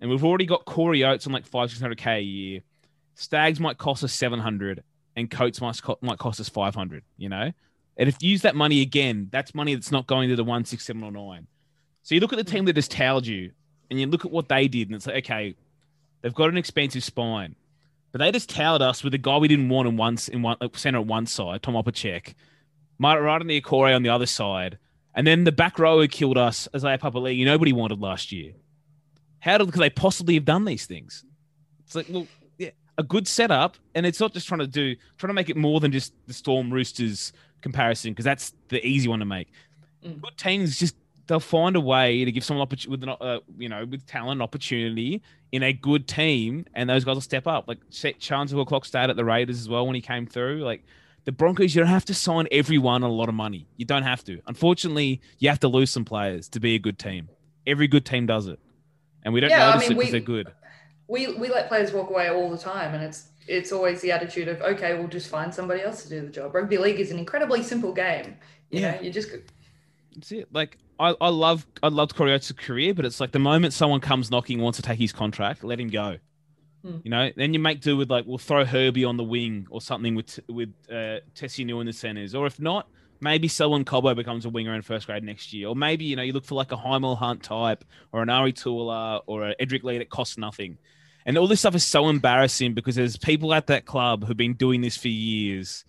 [0.00, 2.60] and we've already got Corey Oates on like five six hundred k a year.
[3.14, 4.82] Staggs might cost us seven hundred,
[5.14, 7.02] and Coates might might cost us five hundred.
[7.16, 7.52] You know,
[7.96, 10.64] and if you use that money again, that's money that's not going to the one
[10.64, 11.46] six seven or nine.
[12.02, 13.52] So you look at the team that just tailed you,
[13.90, 15.54] and you look at what they did, and it's like okay,
[16.22, 17.54] they've got an expensive spine.
[18.12, 20.56] But they just towered us with a guy we didn't want in one in one
[20.60, 22.34] uh, center at one side, Tom Opacic,
[22.98, 24.78] right on the Akore on the other side,
[25.14, 28.52] and then the back row who killed us, as Isaiah Papali'i, nobody wanted last year.
[29.46, 31.24] How could they possibly have done these things?
[31.84, 32.26] It's like, well,
[32.58, 35.56] yeah, a good setup, and it's not just trying to do trying to make it
[35.56, 39.48] more than just the Storm Roosters comparison because that's the easy one to make.
[40.04, 40.20] Mm.
[40.20, 40.96] Good teams just
[41.28, 44.42] they'll find a way to give someone opportunity with an, uh, you know with talent
[44.42, 47.68] opportunity in a good team, and those guys will step up.
[47.68, 50.64] Like Charnze Klokstad at the Raiders as well when he came through.
[50.64, 50.82] Like
[51.24, 53.68] the Broncos, you don't have to sign everyone a lot of money.
[53.76, 54.40] You don't have to.
[54.48, 57.28] Unfortunately, you have to lose some players to be a good team.
[57.64, 58.58] Every good team does it,
[59.26, 60.50] and we don't Yeah, I mean, it because we- they're good.
[61.08, 64.48] We we let players walk away all the time, and it's it's always the attitude
[64.48, 66.54] of okay, we'll just find somebody else to do the job.
[66.54, 68.36] Rugby league is an incredibly simple game.
[68.70, 68.92] You Yeah.
[68.96, 69.30] know, you just
[70.14, 70.48] That's it.
[70.52, 74.00] Like I, I love I loved Corey Oates' career, but it's like the moment someone
[74.00, 76.16] comes knocking wants to take his contract, let him go.
[76.82, 76.96] Hmm.
[77.04, 79.80] You know, then you make do with like we'll throw Herbie on the wing or
[79.80, 82.88] something with with uh, Tesi Niu in the centers, or if not,
[83.20, 86.22] maybe Selwyn Cobbo becomes a winger in first grade next year, or maybe you know
[86.22, 89.82] you look for like a Hymel Hunt type or an Ari Tuola or a Edrick
[89.82, 90.78] Lee that costs nothing.
[91.24, 94.54] And all this stuff is so embarrassing because there's people at that club who've been
[94.54, 95.84] doing this for years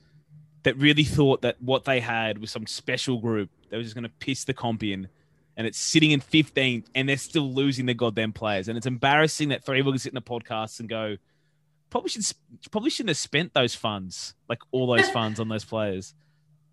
[0.63, 4.03] that really thought that what they had was some special group that was just going
[4.03, 5.07] to piss the comp in.
[5.55, 8.67] And it's sitting in 15th and they're still losing their goddamn players.
[8.67, 11.17] And it's embarrassing that three of us sit in a podcast and go,
[11.89, 12.25] probably should
[12.71, 16.13] probably shouldn't have spent those funds, like all those funds on those players.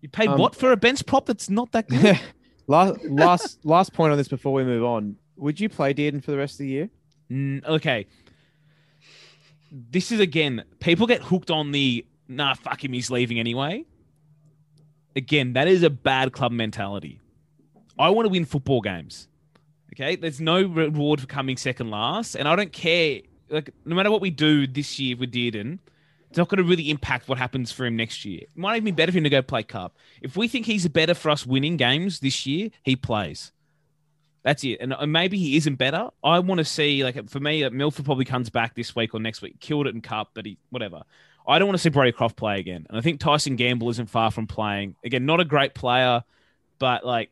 [0.05, 2.19] You paid Um, what for a bench prop that's not that good?
[2.67, 5.15] last last last point on this before we move on.
[5.37, 6.89] Would you play Dearden for the rest of the year?
[7.31, 8.05] Mm, okay.
[9.71, 13.83] This is again, people get hooked on the nah, fuck him, he's leaving anyway.
[15.15, 17.19] Again, that is a bad club mentality.
[17.97, 19.27] I want to win football games.
[19.93, 23.21] Okay, there's no reward for coming second last, and I don't care.
[23.49, 25.79] Like, no matter what we do this year with Dearden,
[26.35, 28.41] it's not going to really impact what happens for him next year.
[28.41, 29.95] It might even be better for him to go play cup.
[30.21, 33.53] If we think he's better for us winning games this year, he plays.
[34.43, 34.79] That's it.
[34.81, 36.09] And maybe he isn't better.
[36.21, 39.21] I want to see, like, for me, uh, Milford probably comes back this week or
[39.21, 39.61] next week.
[39.61, 41.03] Killed it in Cup, but he, whatever.
[41.47, 42.85] I don't want to see Brodie Croft play again.
[42.89, 44.97] And I think Tyson Gamble isn't far from playing.
[45.05, 46.21] Again, not a great player,
[46.79, 47.31] but like,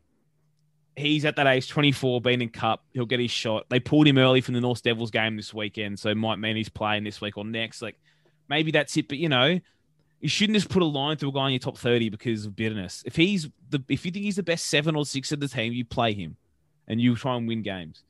[0.96, 2.86] he's at that age, 24, been in Cup.
[2.94, 3.66] He'll get his shot.
[3.68, 6.56] They pulled him early from the North Devils game this weekend, so it might mean
[6.56, 7.82] he's playing this week or next.
[7.82, 7.98] Like,
[8.50, 9.08] maybe that's it.
[9.08, 9.60] But, you know,
[10.20, 12.56] you shouldn't just put a line through a guy in your top 30 because of
[12.56, 13.04] bitterness.
[13.06, 15.74] If he's the, if you think he's the best seven or six of the team,
[15.74, 16.38] you play him
[16.88, 18.04] and you try and win games.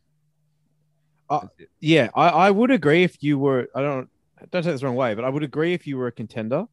[1.30, 1.48] Uh,
[1.80, 3.68] Yeah, I, I would agree if you were.
[3.76, 4.10] I don't
[4.52, 6.66] don't take this the wrong way, but I would agree if you were a contender.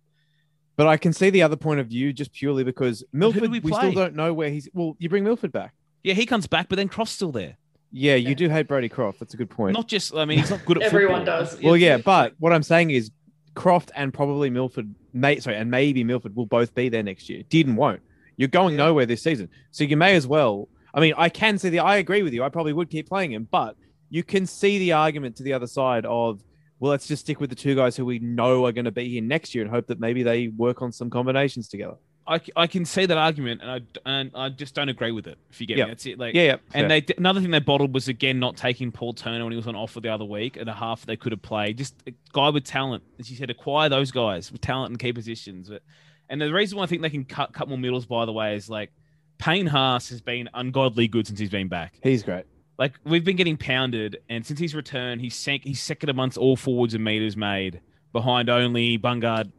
[0.77, 3.73] But I can see the other point of view just purely because Milford, we, we
[3.73, 4.69] still don't know where he's.
[4.75, 5.73] Well, you bring Milford back.
[6.03, 7.57] Yeah, he comes back, but then Croft's still there.
[7.93, 8.35] Yeah, you Yeah.
[8.35, 9.21] do hate Brodie Croft.
[9.21, 9.75] That's a good point.
[9.75, 11.41] Not just, I mean, he's not good at Everyone football.
[11.45, 11.61] does.
[11.63, 13.11] well, yeah, but what I'm saying is
[13.55, 17.43] Croft and probably Milford, may, sorry, and maybe Milford will both be there next year.
[17.51, 18.01] Dearden won't.
[18.37, 20.69] You're going nowhere this season, so you may as well.
[20.95, 21.81] I mean, I can see the.
[21.81, 22.43] I agree with you.
[22.43, 23.77] I probably would keep playing him, but
[24.09, 26.43] you can see the argument to the other side of,
[26.81, 29.09] well, let's just stick with the two guys who we know are going to be
[29.09, 31.95] here next year and hope that maybe they work on some combinations together.
[32.27, 35.39] I, I can see that argument, and I, and I just don't agree with it.
[35.51, 35.85] If you get Yeah.
[35.87, 36.19] me, that's it.
[36.19, 36.57] Like, Yeah.
[36.75, 39.67] And they another thing they bottled was again not taking Paul Turner when he was
[39.67, 41.79] on offer the other week and a half they could have played.
[41.79, 45.13] Just a guy with talent, as you said, acquire those guys with talent and key
[45.13, 45.69] positions.
[45.69, 45.83] But
[46.29, 48.55] and the reason why I think they can cut cut more middles, by the way,
[48.55, 48.93] is like
[49.39, 51.95] Payne Haas has been ungodly good since he's been back.
[52.03, 52.45] he's great.
[52.79, 56.57] Like we've been getting pounded, and since he's returned, he's sank, he's second amongst all
[56.57, 57.81] forwards and meters made
[58.13, 59.51] behind only Bungard.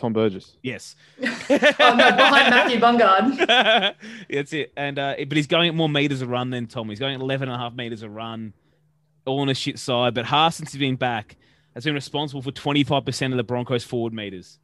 [0.00, 0.56] Tom Burgess.
[0.62, 0.96] Yes.
[1.22, 1.36] oh no,
[2.12, 3.94] behind Matthew Bungard.
[4.30, 4.72] That's it.
[4.76, 6.88] And uh, but he's going at more meters a run than Tom.
[6.88, 8.54] He's going at 11 and a half meters a run,
[9.26, 10.14] all on a shit side.
[10.14, 11.36] But Haas, since he's been back,
[11.74, 14.58] has been responsible for 25% of the Broncos' forward meters.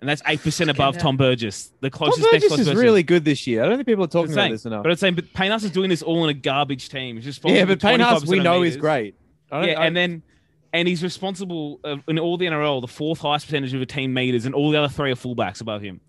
[0.00, 0.96] And that's 8% above.
[0.98, 1.72] Tom Burgess.
[1.80, 2.80] The closest next Burgess is person.
[2.80, 3.64] really good this year.
[3.64, 4.52] I don't think people are talking That's about saying.
[4.52, 4.82] this enough.
[4.84, 7.16] But it's saying, but Payne Haas is doing this all in a garbage team.
[7.16, 9.16] He's just yeah, but Payne Haas, we know is is great.
[9.50, 10.22] I don't- Yeah, I- and then
[10.72, 14.12] and he's responsible uh, in all the NRL, the fourth highest percentage of the team
[14.12, 16.00] meters, and all the other three are fullbacks above him.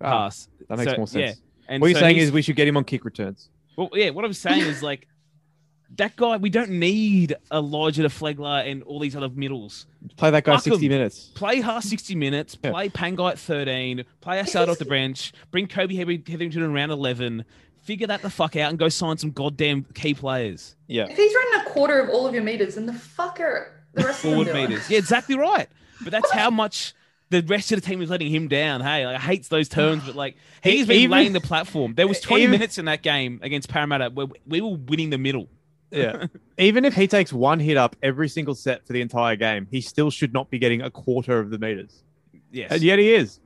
[0.00, 0.48] Ah, Haas.
[0.68, 1.36] that makes So, more sense.
[1.38, 1.42] Yeah.
[1.68, 3.48] And what you're saying is we should get him on kick returns.
[3.76, 4.10] well, yeah.
[4.10, 5.06] What I'm saying is like
[5.96, 6.36] that guy.
[6.36, 9.86] We don't need Elijah Flegler and all these other middles.
[10.16, 10.90] Play that guy Fuck 60 him.
[10.90, 11.30] minutes.
[11.34, 12.58] Play Haas 60 minutes.
[12.62, 12.72] Yeah.
[12.72, 14.04] Play Pangai at 13.
[14.20, 15.32] Play Assad off the bench.
[15.50, 17.44] Bring Kobe Heather- Hetherington around 11.
[17.82, 20.76] Figure that the fuck out and go sign some goddamn key players.
[20.88, 21.06] Yeah.
[21.08, 24.22] If he's running a quarter of all of your meters, then the fucker the rest
[24.22, 24.88] forward of meters.
[24.90, 25.68] Yeah, exactly right.
[26.02, 26.94] But that's how much
[27.30, 28.80] the rest of the team is letting him down.
[28.80, 31.94] Hey, like, I hate those terms, but like he's been Even- laying the platform.
[31.94, 35.18] There was 20 even- minutes in that game against Parramatta where we were winning the
[35.18, 35.48] middle.
[35.90, 36.26] Yeah.
[36.58, 39.80] Even if he takes one hit up every single set for the entire game, he
[39.82, 42.02] still should not be getting a quarter of the meters.
[42.50, 42.70] Yes.
[42.72, 43.40] And yet he is.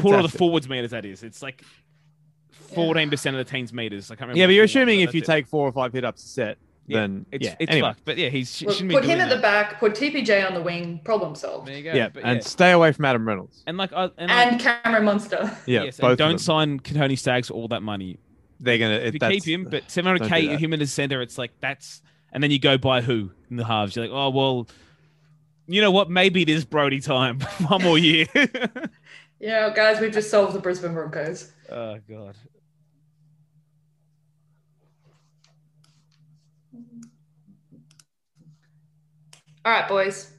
[0.00, 1.22] quarter of the forwards meters, that is.
[1.22, 1.62] It's like
[2.72, 4.10] 14% of the team's meters.
[4.10, 4.38] I can't remember.
[4.40, 5.26] Yeah, but you're assuming if you it.
[5.26, 7.54] take four or five hit ups a set, Yeah, then It's, yeah.
[7.58, 7.88] it's anyway.
[7.88, 8.04] fucked.
[8.04, 10.46] But yeah, he's sh- Well, shouldn't put be him doing at the back, put TPJ
[10.46, 11.66] on the wing, problem solved.
[11.68, 11.92] There you go.
[11.94, 13.62] Yeah, but and stay away from Adam Reynolds.
[13.66, 15.56] and like, uh, I, and, like, And Cameron Munster.
[15.66, 18.18] Yeah, yes, both don't sign Tony Staggs for all that money.
[18.60, 18.94] They're gonna.
[18.96, 20.60] if you keep him, but 700k that.
[20.60, 23.64] him in the center, it's like that's, and then you go by who in the
[23.64, 23.96] halves.
[23.96, 24.68] You're like, oh well,
[25.66, 26.10] you know what?
[26.10, 27.40] Maybe it is Brodie time.
[27.68, 28.26] One more year.
[29.40, 31.52] Yeah, guys, we've just solved the Brisbane Broncos.
[31.70, 32.34] oh god.
[39.64, 40.30] All right, boys.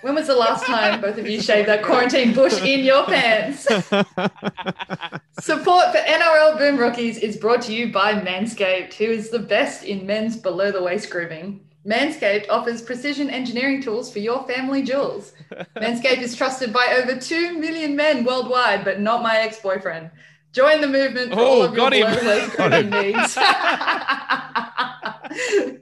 [0.00, 3.64] When was the last time both of you shaved that quarantine bush in your pants?
[5.40, 9.84] Support for NRL Boom Rookies is brought to you by Manscaped, who is the best
[9.84, 11.60] in men's below the waist grooming.
[11.86, 15.34] Manscaped offers precision engineering tools for your family jewels.
[15.76, 20.10] Manscaped is trusted by over 2 million men worldwide, but not my ex boyfriend.
[20.52, 22.06] Join the movement for Oh, all of your got him.
[22.06, 23.36] below the waist grooming needs.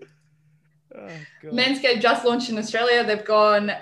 [1.45, 3.05] Manscaped just launched in Australia.
[3.05, 3.73] They've gone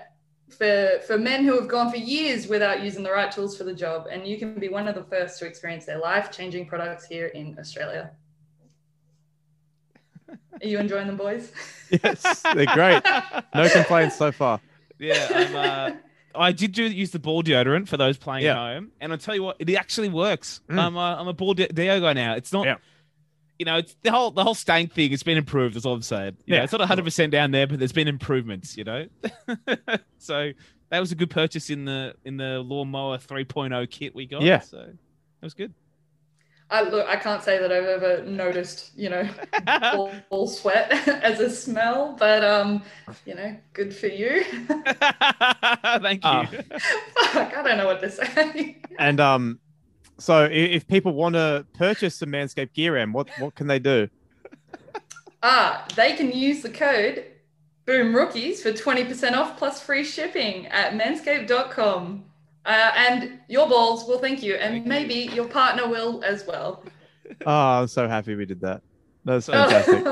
[0.49, 3.75] for for men who have gone for years without using the right tools for the
[3.75, 7.05] job, and you can be one of the first to experience their life changing products
[7.07, 8.11] here in Australia.
[10.31, 11.53] Are you enjoying them, boys?
[12.03, 13.03] yes, they're great.
[13.55, 14.61] No complaints so far.
[14.99, 15.91] Yeah, I'm, uh,
[16.35, 18.53] I did do use the ball deodorant for those playing Yeah.
[18.53, 20.61] at home, and I'll tell you what, it actually works.
[20.69, 20.79] Mm.
[20.79, 22.35] I'm a, I'm a ball de- deo guy now.
[22.35, 22.77] It's not, Yeah.
[23.59, 25.12] You know, it's the whole the whole stank thing.
[25.12, 25.74] It's been improved.
[25.74, 26.36] That's all I'm saying.
[26.46, 26.64] You know, Yeah.
[26.64, 28.76] it's not 100 percent down there, but there's been improvements.
[28.76, 29.06] You know,
[30.18, 30.52] so
[30.90, 34.42] that was a good purchase in the in the lawnmower 3.0 kit we got.
[34.42, 34.61] Yeah.
[34.61, 34.96] so that
[35.42, 35.74] was good.
[36.70, 37.06] I look.
[37.09, 39.26] I can't say that I've ever noticed, you know,
[39.66, 42.82] ball, ball sweat as a smell, but um,
[43.24, 44.44] you know, good for you.
[44.44, 46.30] Thank you.
[46.30, 46.44] Ah.
[47.32, 48.76] Fuck, I don't know what to say.
[48.98, 49.61] And um,
[50.19, 54.09] so if people want to purchase some Manscaped gear, M, what what can they do?
[55.43, 57.25] Ah, they can use the code
[57.87, 62.25] Boom Rookies for 20% off plus free shipping at manscaped.com.
[62.66, 66.85] Uh, and your balls will thank you, and maybe your partner will as well.
[67.47, 68.83] Oh, I'm so happy we did that.
[69.25, 70.05] That's fantastic.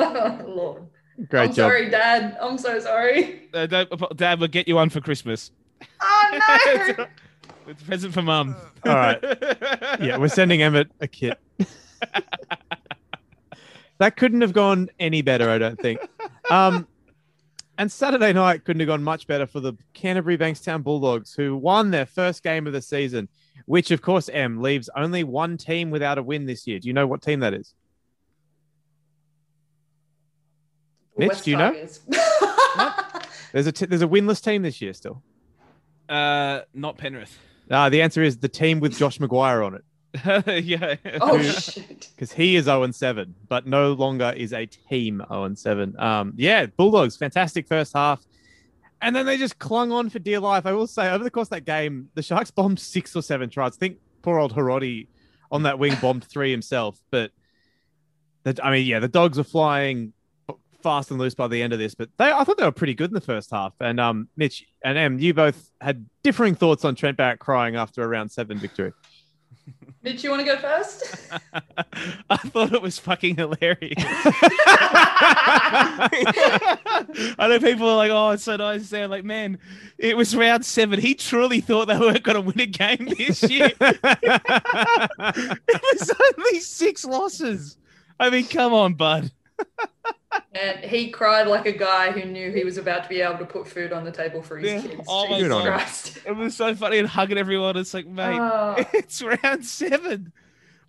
[0.46, 0.84] Lord.
[1.28, 1.70] Great I'm job.
[1.70, 2.38] sorry, Dad.
[2.40, 3.48] I'm so sorry.
[3.52, 5.50] Uh, Dad, we'll get you one for Christmas.
[6.00, 7.06] Oh no!
[7.66, 8.54] It's a present for Mum.
[8.84, 9.18] All right.
[10.00, 11.38] Yeah, we're sending Emmett a kit.
[13.98, 15.98] that couldn't have gone any better, I don't think.
[16.50, 16.86] Um,
[17.78, 21.90] and Saturday night couldn't have gone much better for the Canterbury Bankstown Bulldogs, who won
[21.90, 23.28] their first game of the season,
[23.66, 26.78] which, of course, M leaves only one team without a win this year.
[26.78, 27.74] Do you know what team that is?
[31.18, 31.72] Mitch, West do you know?
[33.52, 35.22] There's a t- there's a winless team this year still.
[36.10, 37.38] Uh, not Penrith.
[37.70, 39.84] Uh, the answer is the team with Josh McGuire on it.
[40.64, 40.96] yeah.
[41.20, 42.08] oh shit!
[42.14, 45.98] because he is 0 7, but no longer is a team 0 7.
[45.98, 48.24] Um, yeah, Bulldogs, fantastic first half.
[49.02, 50.64] And then they just clung on for dear life.
[50.64, 53.50] I will say, over the course of that game, the Sharks bombed six or seven
[53.50, 53.74] tries.
[53.74, 55.08] I think poor old Hiroti
[55.50, 56.98] on that wing bombed three himself.
[57.10, 57.30] But
[58.44, 60.14] the, I mean, yeah, the dogs were flying
[60.86, 62.94] fast and loose by the end of this, but they I thought they were pretty
[62.94, 63.72] good in the first half.
[63.80, 68.04] And um, Mitch and Em, you both had differing thoughts on Trent Barrett crying after
[68.04, 68.92] a round seven victory.
[70.02, 71.28] Mitch, you want to go first?
[72.30, 73.94] I thought it was fucking hilarious.
[77.36, 79.58] I know people are like, "Oh, it's so nice to say." I'm like, man,
[79.98, 81.00] it was round seven.
[81.00, 83.72] He truly thought they weren't going to win a game this year.
[83.80, 87.76] it was only six losses.
[88.20, 89.32] I mean, come on, bud.
[90.54, 93.44] And he cried like a guy who knew he was about to be able to
[93.44, 94.80] put food on the table for his Yeah.
[94.90, 95.04] kids.
[95.08, 96.18] Oh Jesus Christ.
[96.26, 97.76] It was so funny and hugging everyone.
[97.76, 98.74] It's like, mate, Oh.
[98.94, 100.32] it's round seven.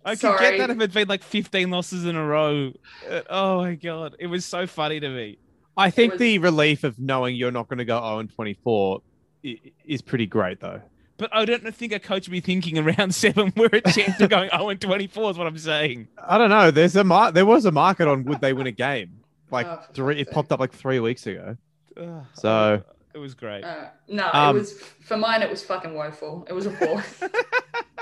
[0.04, 0.38] I could Sorry.
[0.38, 2.72] get that if it'd been like 15 losses in a row.
[3.10, 5.38] Uh, Oh my god, it was so funny to me.
[5.76, 9.02] I think was- the relief of knowing you're not going to go 0 and 24
[9.42, 10.80] is pretty great, though.
[11.18, 14.30] But I don't think a coach would be thinking around seven we're a chance of
[14.30, 16.08] going 0 and 24 is what I'm saying.
[16.26, 16.70] I don't know.
[16.70, 19.80] There's a mar- there was a market on would they win a game like Oh,
[19.92, 20.20] three.
[20.20, 21.56] It popped up like three weeks ago.
[22.00, 22.82] Ugh, So-
[23.14, 23.64] it was great.
[23.64, 25.42] Uh, no, Um, it was for mine.
[25.42, 26.46] It was fucking woeful.
[26.48, 27.02] It was appalling.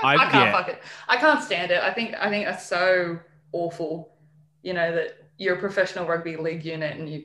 [0.03, 0.51] I, I can't yeah.
[0.51, 0.81] fuck it.
[1.07, 1.81] I can't stand it.
[1.81, 3.17] I think I think that's so
[3.51, 4.13] awful.
[4.61, 7.23] You know that you're a professional rugby league unit and you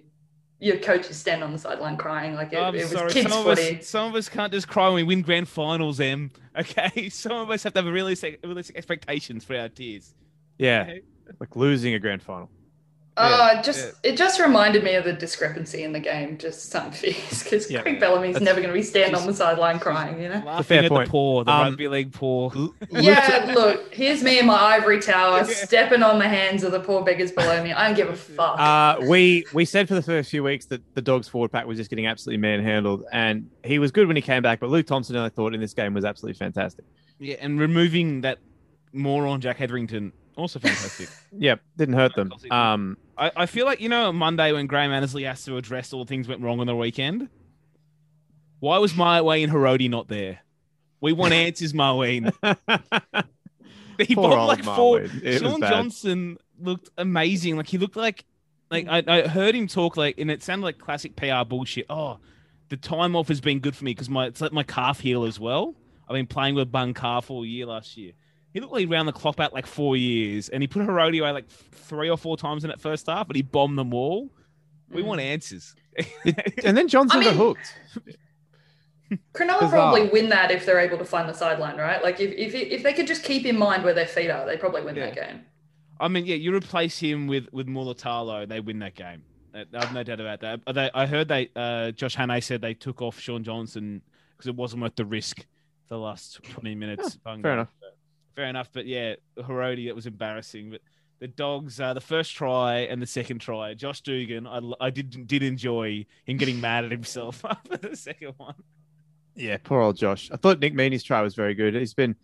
[0.63, 3.11] your coaches stand on the sideline crying like it, I'm it was sorry.
[3.11, 5.99] kids Some of, us, some of us can't just cry when we win grand finals,
[5.99, 6.31] Em.
[6.57, 7.09] Okay?
[7.09, 10.15] Some of us have to have realistic, realistic expectations for our tears.
[10.59, 11.03] Yeah, Okay?
[11.41, 12.49] like losing a grand final.
[13.15, 16.39] Oh, it just it just reminded me of the discrepancy in the game.
[16.39, 17.83] Just something fierce because Yeah.
[17.83, 20.21] Craig Bellamy's That's- never going to be standing on the sideline crying.
[20.23, 20.43] You know.
[20.47, 21.07] Laughing fair at point.
[21.07, 22.51] the poor, the Um, rugby league poor.
[22.91, 25.43] Yeah, look, here's me in my ivory tower, Yeah.
[25.55, 27.73] stepping on the hands of the poor beggars below me.
[27.73, 28.59] I don't give a fuck.
[28.59, 31.77] Uh, we we said for the first few weeks that the dogs forward pack was
[31.77, 34.59] just getting absolutely manhandled, and he was good when he came back.
[34.59, 36.87] But Luke Thompson, I thought in this game was absolutely fantastic.
[37.19, 38.39] Yeah, and removing that
[38.95, 41.09] moron Jack Hetherington, also fantastic.
[41.37, 42.33] yeah, didn't hurt them.
[42.51, 45.93] Um, I, I feel like, you know, on Monday when Graham Annesley has to address
[45.93, 47.29] all the things went wrong on the weekend,
[48.61, 50.41] why was Mawene Hiroti not there?
[51.01, 52.33] We want answers, Mawene.
[54.07, 55.01] He Poor bombed old like four.
[55.01, 55.41] Marwin.
[55.41, 55.61] Shaun.
[55.61, 57.57] Johnson looked amazing.
[57.57, 58.25] Like he looked like,
[58.71, 61.87] like I, I heard him talk like, and it sounded like classic PR bullshit.
[61.91, 62.19] Oh,
[62.69, 65.25] the time off has been good for me because my it's like my calf heel
[65.25, 65.75] as well.
[66.09, 68.13] I've been playing with bung calf all year last year.
[68.53, 71.21] He looked like he round the clock back like four years, and he put Hiroti
[71.21, 74.31] away like three or four times in that first half, but he bombed them all.
[74.91, 75.07] We Mm.
[75.07, 75.75] want answers.
[76.65, 77.75] and then Johnson I got mean- hooked.
[79.35, 79.69] Cronulla Bizarre.
[79.71, 82.03] probably win that if they're able to find the sideline, right?
[82.03, 84.57] Like if, if if they could just keep in mind where their feet are, they
[84.57, 85.43] probably win that game.
[86.01, 89.23] I mean, yeah, you replace him with with Mulitalo, they win that game.
[89.55, 90.61] Uh, I've no doubt about that.
[90.75, 94.01] They, I heard they, uh, Josh Hannay said they took off Shaun Johnson
[94.35, 95.45] because it wasn't worth the risk.
[95.89, 97.17] The last twenty minutes.
[97.17, 97.69] Bung fair enough.
[98.35, 100.71] Fair enough, but yeah, Hiroti, it was embarrassing.
[100.71, 100.81] But
[101.19, 105.27] the dogs, uh, the first try and the second try, Josh Dugan, I, I did
[105.27, 108.55] did enjoy him getting mad at himself after the second one.
[109.37, 110.31] Yeah, poor old Josh.
[110.33, 111.75] I thought Nick Meaney's try was very good.
[111.75, 112.17] He's been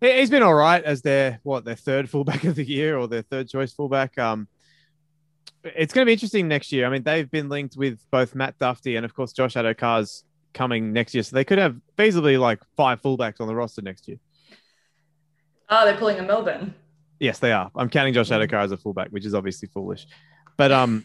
[0.00, 3.08] he- he's been all right as their what their third fullback of the year or
[3.08, 4.16] their third choice fullback.
[4.18, 4.48] Um,
[5.64, 6.86] it's going to be interesting next year.
[6.86, 10.92] I mean, they've been linked with both Matt Dufty and of course Josh Addo-Carr's coming
[10.92, 14.18] next year, so they could have feasibly like five fullbacks on the roster next year.
[15.68, 16.74] Ah, they're pulling a Melbourne.
[17.20, 17.70] Yes, they are.
[17.74, 18.28] I'm counting Josh.
[18.30, 20.06] Addo-Carr as a fullback, which is obviously foolish.
[20.56, 21.04] But um,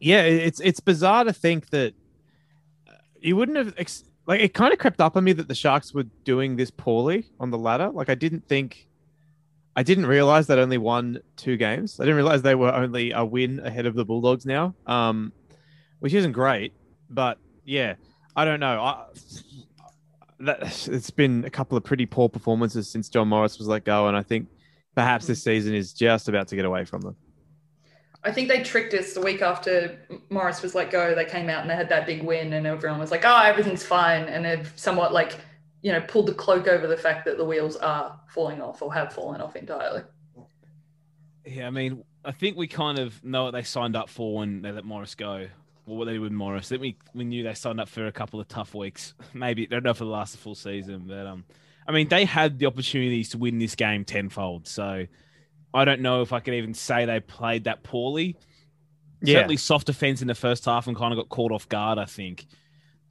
[0.00, 1.94] yeah, it's it's bizarre to think that
[3.20, 5.92] you wouldn't have ex- like it kind of crept up on me that the Sharks
[5.92, 7.90] were doing this poorly on the ladder.
[7.90, 8.88] Like I didn't think,
[9.76, 12.00] I didn't realize that only won two games.
[12.00, 15.32] I didn't realize they were only a win ahead of the Bulldogs now, um,
[16.00, 16.72] which isn't great.
[17.10, 17.94] But yeah,
[18.36, 18.80] I don't know.
[18.80, 19.06] I,
[20.40, 24.08] that, it's been a couple of pretty poor performances since John Morris was let go,
[24.08, 24.48] and I think
[24.94, 27.16] perhaps this season is just about to get away from them.
[28.22, 29.98] I think they tricked us the week after
[30.30, 31.14] Morris was let go.
[31.14, 33.84] They came out and they had that big win, and everyone was like, "Oh, everything's
[33.84, 35.38] fine," and they've somewhat like,
[35.82, 38.92] you know, pulled the cloak over the fact that the wheels are falling off or
[38.94, 40.02] have fallen off entirely.
[41.44, 44.62] Yeah, I mean, I think we kind of know what they signed up for when
[44.62, 45.48] they let Morris go.
[45.86, 46.66] Well, what they did with Morris.
[46.68, 49.14] I think we, we knew they signed up for a couple of tough weeks.
[49.34, 51.44] Maybe I don't know for it'll last full season, but um,
[51.86, 54.66] I mean, they had the opportunities to win this game tenfold.
[54.66, 55.06] So
[55.74, 58.36] I don't know if I can even say they played that poorly.
[59.22, 59.34] Yeah.
[59.38, 62.04] Certainly soft defense in the first half and kind of got caught off guard, I
[62.04, 62.46] think.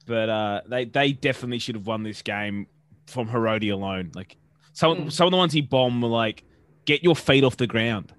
[0.06, 2.66] But uh, they they definitely should have won this game
[3.06, 4.12] from Hiroti alone.
[4.14, 4.36] Like
[4.72, 5.12] some Mm.
[5.12, 6.44] some of the ones he bombed were like,
[6.84, 8.12] get your feet off the ground.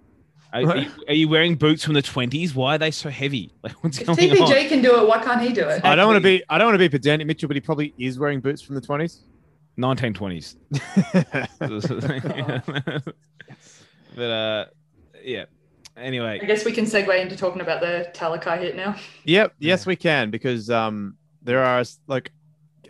[0.56, 2.56] Are, are, you, are you wearing boots from the twenties?
[2.56, 3.52] Why are they so heavy?
[3.64, 4.70] Like what's If going TPJ on?
[4.70, 5.84] can do it, why can't he do it?
[5.84, 7.94] I don't want to be I don't want to be pedantic, Mitchell, but he probably
[7.98, 9.24] is wearing boots from the twenties.
[9.76, 10.56] Nineteen twenties.
[14.16, 14.66] but uh,
[15.22, 15.46] yeah.
[15.98, 18.96] Anyway, I guess we can segue into talking about the Talakai hit now.
[19.24, 19.54] Yep.
[19.60, 22.32] Yes, we can because um, there are like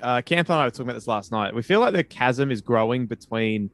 [0.01, 1.53] uh, Camp and I were talking about this last night.
[1.53, 3.70] We feel like the chasm is growing between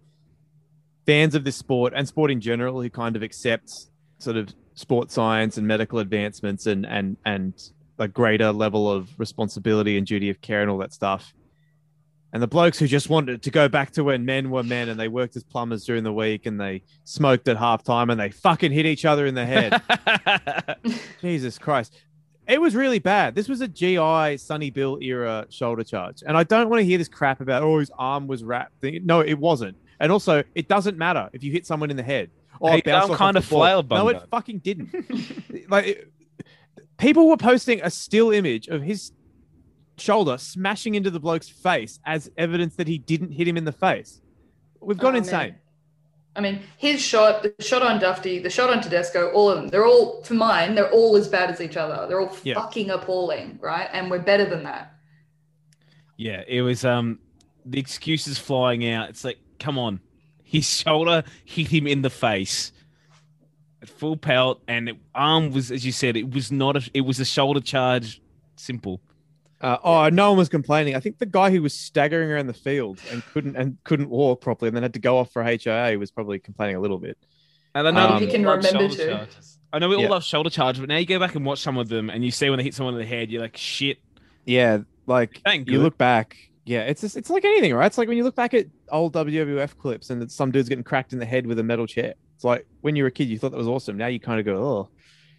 [1.05, 3.71] fans of this sport and sport in general who kind of accept
[4.17, 9.97] sort of sports science and medical advancements and and and a greater level of responsibility
[9.97, 11.33] and duty of care and all that stuff.
[12.33, 14.99] And the blokes who just wanted to go back to when men were men and
[14.99, 18.71] they worked as plumbers during the week and they smoked at halftime and they fucking
[18.71, 19.81] hit each other in the head.
[21.21, 21.93] Jesus Christ.
[22.47, 23.35] It was really bad.
[23.35, 26.23] This was a GI Sonny Bill era shoulder charge.
[26.25, 28.81] And I don't want to hear this crap about, oh, his arm was wrapped.
[28.81, 29.77] No, it wasn't.
[30.01, 32.31] And also, it doesn't matter if you hit someone in the head.
[32.59, 33.59] Or Hey, it bounced I'm off kinda the ball.
[33.59, 35.69] flailed, No, it fucking didn't.
[35.69, 36.11] like, it-
[36.97, 39.11] people were posting a still image of his
[39.97, 43.71] shoulder smashing into the bloke's face as evidence that he didn't hit him in the
[43.71, 44.21] face.
[44.81, 45.37] We've gone Oh, insane.
[45.39, 45.55] man.
[46.35, 49.67] I mean, his shot, the shot on Dufty, the shot on Tedesco, all of them,
[49.67, 52.07] they're all, for mine, they're all as bad as each other.
[52.07, 52.55] They're all Yeah.
[52.55, 53.87] fucking appalling, right?
[53.93, 54.95] And we're better than that.
[56.17, 57.19] Yeah, it was um
[57.65, 59.09] the excuses flying out.
[59.09, 60.01] It's like, come on.
[60.43, 62.73] His shoulder hit him in the face
[63.81, 67.01] at full pelt, and it, arm was, as you said, it was not a, it
[67.01, 68.21] was a shoulder charge.
[68.57, 68.99] Simple.
[69.61, 70.95] Uh, oh, no one was complaining.
[70.95, 74.41] I think the guy who was staggering around the field and couldn't and couldn't walk
[74.41, 77.17] properly, and then had to go off for HIA, was probably complaining a little bit.
[77.73, 79.07] And I know Um, we He can remember shoulder to.
[79.07, 79.57] charges.
[79.71, 80.09] I know we all Yeah.
[80.09, 82.31] love shoulder charge, but now you go back and watch some of them, and you
[82.31, 83.99] see when they hit someone in the head, you're like, shit.
[84.45, 85.83] Yeah, like Ain't you good.
[85.83, 86.35] look back.
[86.65, 87.87] Yeah, it's just, it's like anything, right?
[87.87, 90.83] It's like when you look back at old WWF clips and it's some dude's getting
[90.83, 92.13] cracked in the head with a metal chair.
[92.35, 93.97] It's like when you were a kid, you thought that was awesome.
[93.97, 94.89] Now you kind of go, oh,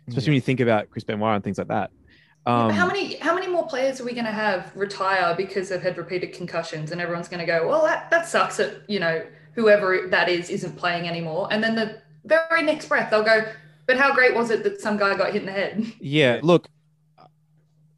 [0.08, 1.90] especially when you think about Chris Benoit and things like that.
[2.44, 5.68] Um, but how many how many more players are we going to have retire because
[5.68, 8.98] they've had repeated concussions and everyone's going to go well that that sucks that you
[8.98, 13.44] know whoever that is isn't playing anymore and then the very next breath they'll go
[13.86, 16.68] but how great was it that some guy got hit in the head Yeah, look,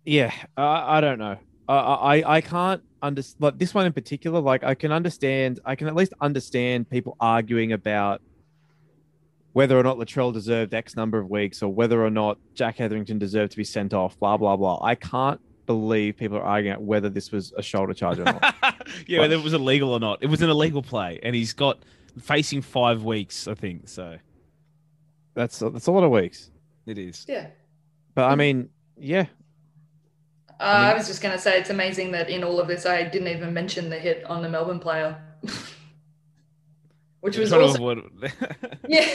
[0.04, 1.38] yeah, I, I don't know.
[1.68, 4.40] I, I, I can't understand like this one in particular.
[4.40, 8.20] Like, I can understand, I can at least understand people arguing about
[9.52, 13.18] whether or not Latrell deserved X number of weeks or whether or not Jack Hetherington
[13.18, 14.80] deserved to be sent off, blah, blah, blah.
[14.82, 18.54] I can't believe people are arguing about whether this was a shoulder charge or not.
[19.06, 20.18] yeah, whether it was illegal or not.
[20.22, 21.78] It was an illegal play, and he's got
[22.20, 23.88] facing five weeks, I think.
[23.88, 24.18] So
[25.34, 26.50] that's, that's a lot of weeks.
[26.86, 27.24] it is.
[27.28, 27.48] yeah
[28.14, 29.26] But I mean, yeah,
[30.60, 33.02] uh, I, was just going to say it's amazing that in all of this I
[33.02, 35.16] didn't even mention the hit on the Melbourne player
[37.20, 38.10] which was also avoid-
[38.88, 39.08] Yeah.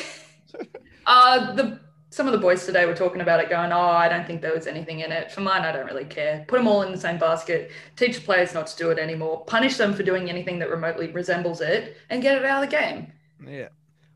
[1.06, 1.80] Uh, the
[2.12, 4.54] some of the boys today were talking about it, going, "Oh, I don't think there
[4.54, 6.44] was anything in it." For mine, I don't really care.
[6.48, 7.70] Put them all in the same basket.
[7.96, 9.46] Teach the players not to do it anymore.
[9.46, 12.76] Punish them for doing anything that remotely resembles it, and get it out of the
[12.76, 13.14] game.
[13.48, 13.68] Yeah,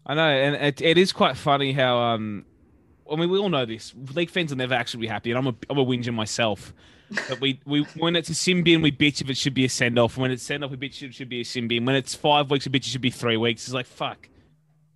[0.07, 2.45] I know, and it, it is quite funny how um,
[3.11, 3.93] I mean, we all know this.
[4.15, 6.74] League fans will never actually be happy, and I'm a I'm a whinger myself.
[7.30, 9.70] But we, we when it's a sin bin, we bitch if it should be a
[9.70, 10.18] send off.
[10.18, 11.86] When it's send off, we bitch if it should be a sin bin.
[11.86, 13.66] When it's five weeks, we bitch it should be three weeks.
[13.66, 14.30] It's like fuck.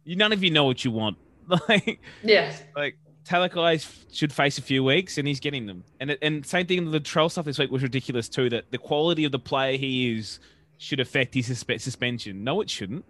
[0.03, 1.17] You none of you know what you want.
[1.69, 5.83] Like Yeah, like Talakai should face a few weeks, and he's getting them.
[5.99, 6.91] And it, and same thing.
[6.91, 8.49] The trail stuff this week was ridiculous too.
[8.49, 10.39] That the quality of the player he is
[10.77, 12.43] should affect his suspe- suspension.
[12.43, 13.05] No, it shouldn't.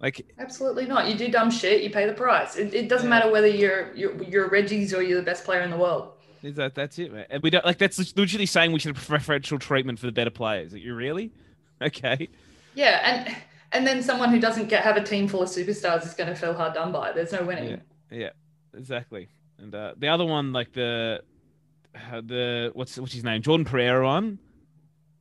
[0.00, 1.08] Like absolutely not.
[1.08, 2.56] You do dumb shit, you pay the price.
[2.56, 3.10] It, it doesn't Yeah.
[3.18, 6.12] matter whether you're you're you're Reggie's or you're the best player in the world.
[6.42, 7.26] Is that that's it, man?
[7.30, 10.30] And we don't like that's literally saying we should have preferential treatment for the better
[10.30, 10.74] players.
[10.74, 11.32] Are you really?
[11.80, 12.28] Okay.
[12.74, 13.36] Yeah, and
[13.70, 16.34] and then someone who doesn't get have a team full of superstars is going to
[16.34, 17.12] feel hard done by.
[17.12, 17.70] There's no winning.
[18.10, 18.18] Yeah.
[18.18, 18.30] Yeah.
[18.76, 19.28] Exactly.
[19.58, 21.22] And uh, the other one, like the
[21.94, 24.40] uh, the what's what's his name, Jordan Pereira one.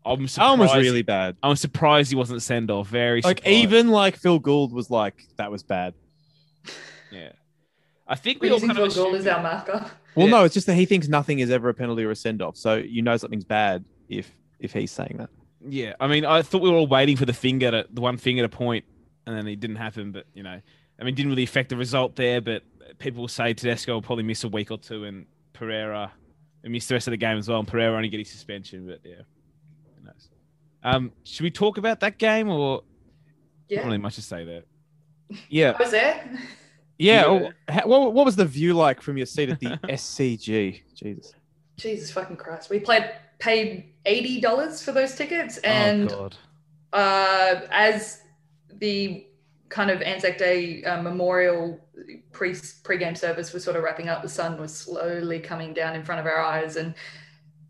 [0.06, 0.50] I'm that surprised.
[0.50, 1.36] one was really bad.
[1.44, 2.88] I'm surprised he wasn't sent off.
[2.88, 3.56] Very Like, surprised.
[3.56, 5.94] even like Phil Gould was like, that was bad.
[7.12, 7.34] yeah.
[8.08, 9.92] I think we We're all using kind of Phil Gould as assumed- our marker.
[10.18, 10.32] Well, Yeah.
[10.40, 12.58] no, it's just that he thinks nothing is ever a penalty or a send off.
[12.58, 15.30] So you know something's bad if if he's saying that.
[15.68, 18.18] Yeah, I mean, I thought we were all waiting for the finger to the one
[18.18, 18.86] finger to point,
[19.26, 20.12] and then it didn't happen.
[20.12, 20.60] But you know,
[21.00, 22.42] I mean, it didn't really affect the result there.
[22.42, 22.64] But
[22.98, 26.12] people will say Tedesco will probably miss a week or two, and Pereira
[26.64, 27.60] will miss the rest of the game as well.
[27.60, 28.88] And Pereira only get his suspension.
[28.88, 29.22] But yeah,
[30.00, 30.30] who knows?
[30.84, 32.82] Um, should we talk about that game or
[33.70, 34.64] Yeah, not really much to say there?
[35.50, 36.40] Yeah, I was there.
[36.98, 37.52] Yeah.
[37.70, 37.82] Yeah.
[37.84, 40.82] oh, what, what was the view like from your seat at the SCG?
[40.94, 41.34] Jesus.
[41.78, 42.70] Jesus fucking Christ.
[42.70, 46.38] We played paid eighty dollars for those tickets, and oh God,
[46.94, 48.22] uh, as
[48.80, 49.28] the
[49.70, 51.80] kind of Anzac Day uh, memorial
[52.32, 56.04] pre pre-game service was sort of wrapping up, the sun was slowly coming down in
[56.04, 56.96] front of our eyes, and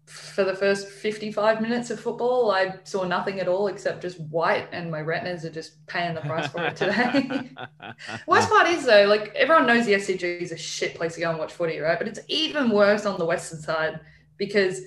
[0.08, 4.70] for the first 55 minutes of football, I saw nothing at all except just white,
[4.72, 7.52] and my retinas are just paying the price for it today.
[8.28, 11.30] Worst part is though, like everyone knows the SCG is a shit place to go
[11.30, 11.98] and watch footy, right?
[11.98, 14.00] But it's even worse on the western side
[14.38, 14.82] because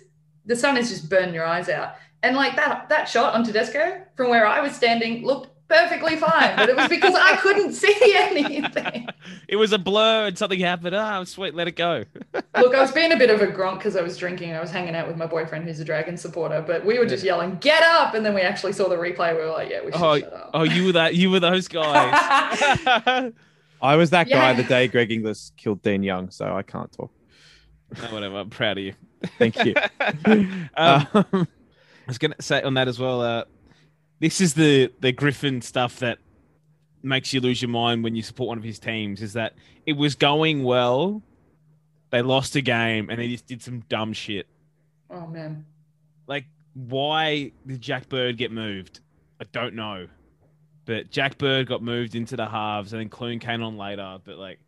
[0.47, 1.97] the sun is just burning your eyes out.
[2.23, 6.57] And like that that shot on Tedesco from where I was standing looked perfectly fine,
[6.57, 9.09] but it was because I couldn't see anything.
[9.49, 10.95] It was a blur and something happened.
[10.95, 12.05] Ah, sweet, let it go.
[12.35, 14.53] Look, I was being a bit of a gronk because I was drinking.
[14.53, 17.25] I was hanging out with my boyfriend who's a dragon supporter, but we were just
[17.25, 19.35] yelling, "Get up!" And then we actually saw the replay.
[19.35, 21.15] We were like, "Yeah, we should Oh, shut up." oh, you were that.
[21.15, 22.13] You were those guys.
[23.83, 24.53] I was that guy Yeah.
[24.55, 27.11] the day Greg Inglis killed Dean Young, so I can't talk.
[28.03, 28.37] No, whatever.
[28.41, 28.95] I'm proud of you.
[29.39, 29.75] Thank you.
[30.25, 31.47] um, Um, I
[32.07, 33.21] was gonna say on that as well.
[33.23, 33.45] Uh,
[34.21, 36.19] this is the the Griffin stuff that
[37.03, 39.23] makes you lose your mind when you support one of his teams.
[39.23, 39.55] Is that
[39.87, 41.23] it was going well,
[42.11, 44.47] they lost a game and they just did some dumb shit.
[45.11, 45.65] oh man,
[46.27, 46.45] Like,
[46.75, 49.01] why did Jack Bird get moved?
[49.41, 50.07] I don't know,
[50.85, 54.19] but Jack Bird got moved into the halves and then Clune came on later.
[54.23, 54.61] But like,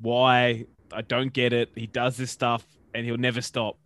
[0.00, 0.66] why?
[0.92, 1.70] I don't get it.
[1.74, 3.78] He does this stuff and he'll never stop.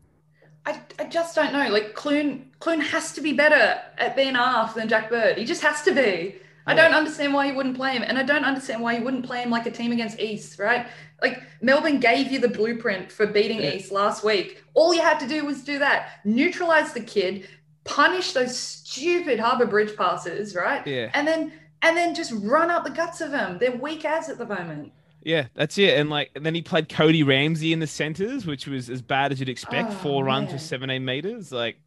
[0.67, 1.69] I, I just don't know.
[1.69, 5.39] Like Clune, Clune has to be better at being half than Jack Bird.
[5.39, 6.37] He just has to be.
[6.69, 9.25] I don't understand why he wouldn't play him, and I don't understand why he wouldn't
[9.25, 10.89] play him like a team against East, right?
[11.23, 13.75] Like Melbourne gave you the blueprint for beating Yeah.
[13.75, 14.64] East last week.
[14.75, 16.21] All you had to do was do that.
[16.25, 17.49] Neutralize the kid,
[17.85, 20.85] punish those stupid Harbour Bridge passes, right?
[20.85, 21.11] Yeah.
[21.14, 21.53] And then
[21.83, 23.59] and then just run up the guts of them.
[23.59, 24.93] They're weak as at the moment.
[25.27, 25.99] Yeah, that's it.
[25.99, 29.33] And like, and then he played Cody Ramsey in the centers, which was as bad
[29.33, 29.91] as you'd expect.
[29.91, 31.51] Oh, Four runs for 17 meters.
[31.51, 31.81] Like,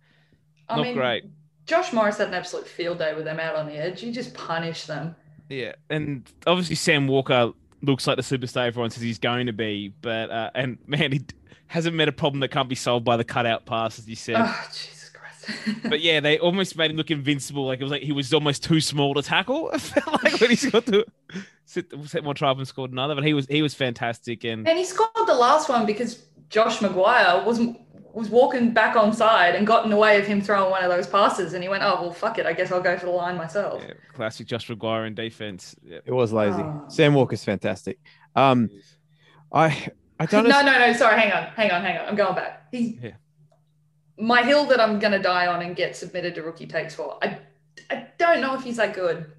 [0.67, 1.23] I Not mean, great.
[1.65, 4.03] Josh Morris had an absolute field day with them out on the edge.
[4.03, 5.15] You just punish them.
[5.47, 5.71] yeah.
[5.89, 9.93] And obviously, Sam Walker looks like the superstar everyone says he's going to be.
[10.01, 11.21] But, uh, and man, he
[11.67, 14.35] hasn't met a problem that can't be solved by the cutout pass, as you said.
[14.37, 14.67] Oh.
[15.83, 17.65] But yeah, they almost made him look invincible.
[17.65, 19.69] Like, it was like he was almost too small to tackle.
[19.73, 21.05] I felt like when he scored to
[21.65, 23.15] set, set more try and scored another.
[23.15, 24.43] But he was he was fantastic.
[24.43, 27.59] And and he scored the last one because Josh McGuire was
[28.13, 30.89] was walking back on side and got in the way of him throwing one of
[30.89, 31.53] those passes.
[31.53, 32.45] And he went, oh, well, fuck it.
[32.45, 33.83] I guess I'll go for the line myself.
[33.87, 35.75] yeah, classic Josh McGuire in defense.
[35.83, 35.99] Yeah.
[36.05, 36.61] it was lazy.
[36.61, 36.85] Oh.
[36.87, 37.99] Sam Walker's fantastic.
[38.35, 38.69] Um,
[39.53, 40.71] I I don't no, know.
[40.73, 40.93] no, no.
[40.93, 41.19] Sorry.
[41.19, 41.43] Hang on.
[41.55, 41.81] Hang on.
[41.83, 42.07] Hang on.
[42.07, 42.67] I'm going back.
[42.71, 43.11] He, Yeah.
[44.19, 47.17] My hill that I'm going to die on and get submitted to rookie takes for.
[47.21, 47.39] I,
[47.89, 49.31] I don't know if he's that good.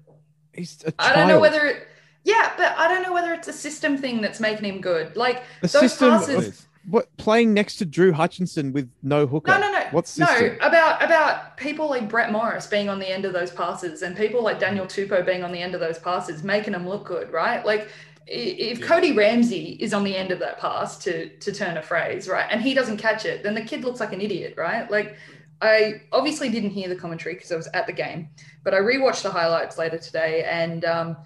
[0.53, 1.87] He's a I don't know whether it,
[2.23, 5.15] yeah, but I don't know whether it's a system thing that's making him good.
[5.15, 6.09] Like the those system.
[6.09, 6.67] passes.
[6.89, 9.51] What playing next to Drew Hutchinson with no hooker?
[9.51, 9.85] No, no, no.
[9.91, 10.57] What system?
[10.59, 14.17] No, about about people like Brett Morris being on the end of those passes and
[14.17, 17.31] people like Daniel Tupou being on the end of those passes, making them look good,
[17.31, 17.63] right?
[17.63, 17.89] Like
[18.27, 18.85] if Yeah.
[18.85, 22.47] Cody Ramsey is on the end of that pass to to turn a phrase, right,
[22.49, 24.89] and he doesn't catch it, then the kid looks like an idiot, right?
[24.89, 25.15] Like
[25.61, 28.29] I obviously didn't hear the commentary because I was at the game,
[28.63, 31.17] but I rewatched the highlights later today and um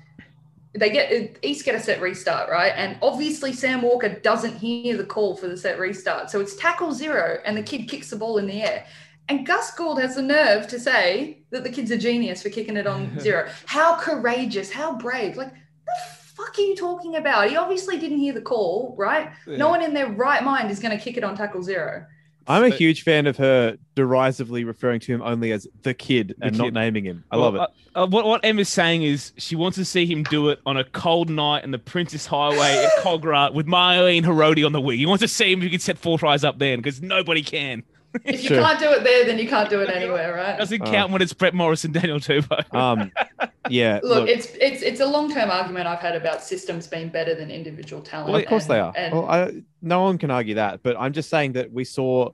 [0.77, 2.73] they get East get a set restart, right?
[2.75, 6.29] And obviously Sam Walker doesn't hear the call for the set restart.
[6.29, 8.85] So it's tackle zero and the kid kicks the ball in the air.
[9.29, 12.75] And Gus Gould has the nerve to say that the kid's a genius for kicking
[12.77, 13.49] it on zero.
[13.65, 15.37] How courageous, how brave.
[15.37, 15.53] Like,
[16.35, 17.49] fuck are you talking about?
[17.49, 19.31] He obviously didn't hear the call, right?
[19.47, 22.05] No one in their right mind is going to kick it on tackle zero.
[22.47, 26.35] I'm a But- huge fan of her derisively referring to him only as the kid
[26.41, 27.23] and not naming him.
[27.31, 27.57] I love it.
[27.57, 30.59] Well, Uh, uh, what what Emma's saying is she wants to see him do it
[30.65, 34.81] on a cold night in the Princess Highway at Kogarah with Mawene Hiroti on the
[34.81, 34.99] wing.
[34.99, 37.41] He wants to see him if he can set four tries up there because nobody
[37.41, 37.81] can.
[38.23, 38.61] If you Sure.
[38.61, 40.57] can't do it there, then you can't do it anywhere, right?
[40.57, 40.85] Doesn't Oh.
[40.91, 42.63] count when it's Brett Morris and Daniel Tupou.
[42.75, 43.11] Um,
[43.69, 43.95] yeah.
[44.03, 47.35] Look, look, it's it's it's a long term argument I've had about systems being better
[47.35, 48.31] than individual talent.
[48.31, 48.93] well, of course and- they are.
[48.95, 50.81] and- Well, I, no one can argue that.
[50.83, 52.29] But I'm just saying that we saw,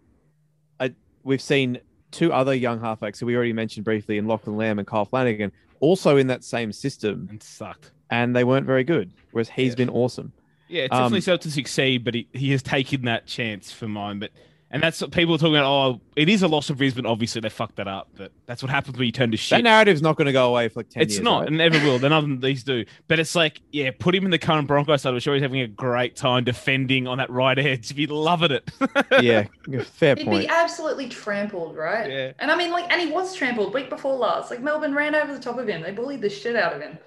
[0.79, 0.91] a,
[1.23, 1.79] we've seen
[2.11, 5.51] two other young halfbacks who we already mentioned briefly in Lachlan Lam and Kyle Flanagan,
[5.79, 7.91] also in that same system, and sucked.
[8.09, 9.11] and they weren't very good.
[9.31, 9.75] Whereas he's Yeah.
[9.75, 10.33] been awesome.
[10.67, 13.87] Yeah, it's Um, definitely set to succeed, but he, he has taken that chance for
[13.87, 14.19] mine.
[14.19, 14.31] But
[14.71, 15.65] and that's what people are talking about.
[15.67, 17.05] Oh, it is a loss of Brisbane.
[17.05, 19.57] Obviously, they fucked that up, but that's what happens when you turn to shit.
[19.57, 21.19] That narrative's not going to go away for like ten It's years.
[21.19, 21.47] It's not, right?
[21.49, 21.99] and never will.
[21.99, 22.85] Then other than these do.
[23.07, 25.13] But it's like, yeah, put him in the current Broncos side.
[25.13, 27.91] I'm sure he's having a great time defending on that right edge.
[27.91, 28.71] If you're loving it.
[29.21, 29.43] yeah,
[29.83, 30.29] fair point.
[30.29, 32.09] He'd be absolutely trampled, right?
[32.09, 32.31] Yeah.
[32.39, 34.49] And I mean, like, and he was trampled week before last.
[34.49, 35.81] Like, Melbourne ran over the top of him.
[35.81, 36.97] They bullied the shit out of him.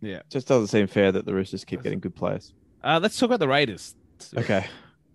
[0.00, 0.22] Yeah.
[0.28, 2.52] Just doesn't seem fair that the Roosters keep getting good players.
[2.84, 3.94] Uh, let's talk about the Raiders.
[4.36, 4.66] Okay,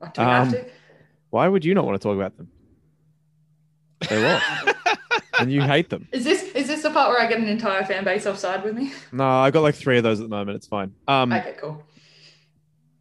[0.02, 0.66] Like, do we have Um, to?
[1.30, 2.50] Why would you not want to talk about them?
[4.10, 4.46] They lost,
[5.40, 6.08] and you hate them.
[6.12, 8.76] Is this is this the part where I get an entire fan base offside with
[8.76, 8.92] me?
[9.12, 10.56] No, I've got like three of those at the moment.
[10.56, 10.94] It's fine.
[11.08, 11.84] Um, Okay, cool.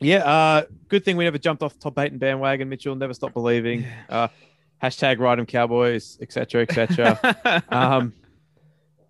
[0.00, 0.18] yeah.
[0.18, 2.68] Uh, good thing we never jumped off the top eight and bandwagon.
[2.68, 3.84] Mitchell never stop believing.
[4.08, 4.28] Uh,
[4.82, 7.62] hashtag ride 'em Cowboys, etc., etc.
[7.68, 8.12] um,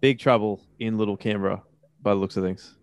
[0.00, 1.62] big trouble in Little Canberra
[2.02, 2.75] by the looks of things.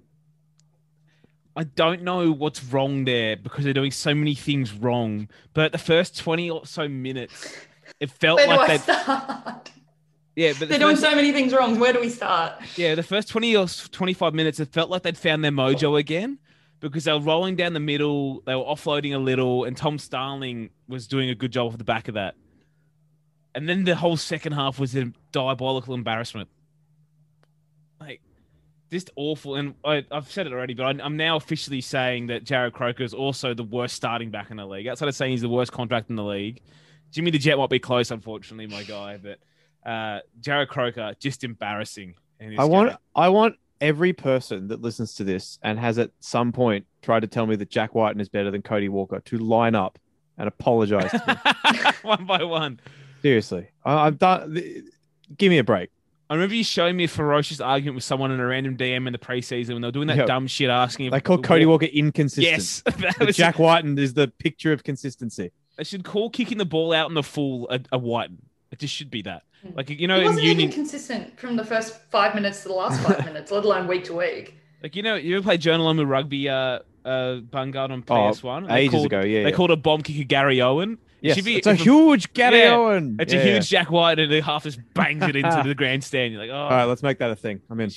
[1.56, 5.30] I don't know what's wrong there because they're doing so many things wrong.
[5.54, 7.56] But the first 20 or so minutes,
[8.00, 9.72] it felt Where do like I they start?
[10.36, 11.80] Yeah, but the They're doing so many things wrong.
[11.80, 12.54] Where do we start?
[12.76, 16.00] yeah, the first twenty or twenty five minutes, it felt like they'd found their mojo
[16.00, 16.40] again
[16.80, 20.70] because they were rolling down the middle, they were offloading a little, and Tom Starling
[20.88, 22.36] was doing a good job off the back of that.
[23.56, 26.50] And then the whole second half was a diabolical embarrassment.
[28.02, 28.22] Like,
[28.94, 29.56] just awful.
[29.56, 33.04] And I, I've said it already, but I, I'm now officially saying that Jarrod Croker
[33.04, 34.88] is also the worst starting back in the league.
[34.88, 36.62] Outside of saying he's the worst contract in the league,
[37.12, 39.40] Jimmy the Jet might be close, unfortunately, my guy, but
[39.86, 42.16] uh, Jarrod Croker just embarrassing.
[42.58, 42.98] I want game.
[43.16, 47.28] I want every person that listens to this and has at some point tried to
[47.28, 50.00] tell me that Jack Wighton is better than Cody Walker to line up
[50.38, 51.40] and apologize to
[51.74, 51.80] me.
[52.04, 52.80] one by one.
[53.22, 54.58] Seriously, I, I'm done.
[55.38, 55.90] Give me a break.
[56.30, 59.14] I remember you showing me a ferocious argument with someone in a random DM in
[59.14, 60.26] the preseason when they were doing that Yeah.
[60.26, 61.08] dumb shit, asking.
[61.08, 62.46] if- They call Cody Walker inconsistent.
[62.46, 65.52] Yes, was- Jack Wighton is the picture of consistency.
[65.78, 68.30] They should call kicking the ball out in the full a, a white.
[68.72, 69.44] It just should be that.
[69.76, 72.68] Like you know, He in wasn't union, even consistent from the first five minutes to
[72.70, 74.56] the last five minutes, let alone week to week.
[74.82, 76.50] like you know, you ever play Jonah Lomu Rugby?
[76.50, 78.66] Uh, uh, Vanguard on Oh, PS One.
[78.68, 79.56] They ages called, ago, yeah, They yeah.
[79.56, 80.98] called a bomb kicker Garryowen.
[81.24, 83.16] It Yes, should be- it's a if huge Gary Yeah, Owen.
[83.18, 83.52] It's Yeah, a yeah.
[83.54, 86.34] huge Jack Wighton, and the half just bangs it into the grandstand.
[86.34, 87.62] You're like, oh, All right, let's make that a thing.
[87.70, 87.90] I'm in.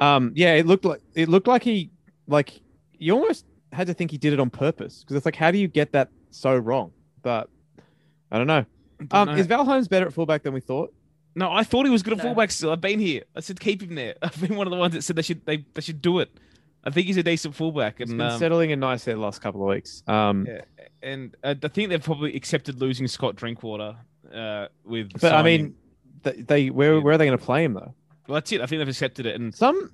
[0.00, 1.90] Um, yeah, it looked like it looked like he
[2.26, 2.60] like
[2.98, 5.58] you almost had to think he did it on purpose because it's like, how do
[5.58, 6.90] you get that so wrong?
[7.22, 7.48] But
[8.32, 8.64] I don't know.
[9.12, 9.34] Um, know.
[9.34, 10.92] is Val Holmes better at fullback than we thought?
[11.36, 12.24] No, I thought he was good at No.
[12.24, 12.72] fullback still.
[12.72, 13.22] I've been here.
[13.36, 14.16] I said keep him there.
[14.22, 16.30] I've been one of the ones that said they should they, they should do it.
[16.88, 19.20] I think he's a decent fullback, He's and been um, settling in nice there the
[19.20, 20.02] last couple of weeks.
[20.06, 20.62] Um, yeah,
[21.02, 23.96] and uh, I think they've probably accepted losing Scott Drinkwater.
[24.34, 25.74] Uh, with but I mean,
[26.22, 27.02] they, they where Yeah.
[27.02, 27.94] where are they going to play him though?
[28.26, 28.60] well, that's it.
[28.60, 29.90] I think they've accepted it, and Some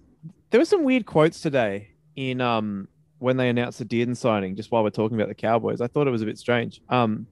[0.51, 2.89] there were some weird quotes today in um
[3.19, 4.57] when they announced the Dearden signing.
[4.57, 6.81] Just while we're talking about the Cowboys, I thought it was a bit strange.
[6.89, 7.27] Um,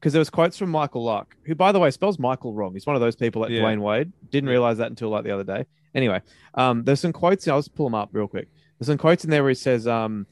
[0.00, 2.74] because there was quotes from Micheal Luck, who by the way spells Michael wrong.
[2.74, 3.62] He's one of those people like Yeah.
[3.62, 4.12] Dwyane Wade.
[4.30, 5.64] Didn't realize that until like the other day.
[5.94, 6.20] Anyway,
[6.54, 7.48] um, there's some quotes.
[7.48, 8.48] I'll just pull them up real quick.
[8.84, 10.26] There's some quotes in there where he says, um,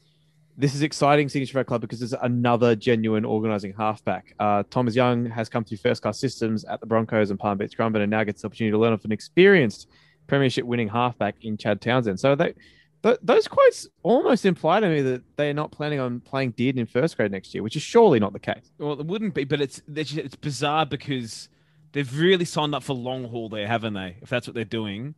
[0.57, 4.35] "This is exciting signature for our club because there's another genuine organizing halfback.
[4.39, 7.75] Uh, Thomas Young has come through first class systems at the Broncos and Palm Beach
[7.75, 9.87] Currumbin and now gets the opportunity to learn off an experienced
[10.27, 12.19] Premiership winning halfback in Chad Townsend.
[12.19, 12.53] So they,
[13.01, 16.85] th- those quotes almost imply to me that they're not planning on playing Dearden in
[16.85, 18.71] first grade next year, which is surely not the case.
[18.77, 19.45] well, it wouldn't be.
[19.45, 21.49] But it's it's bizarre because
[21.91, 24.17] they've really signed up for long haul there, haven't they?
[24.21, 25.15] If that's what they're doing,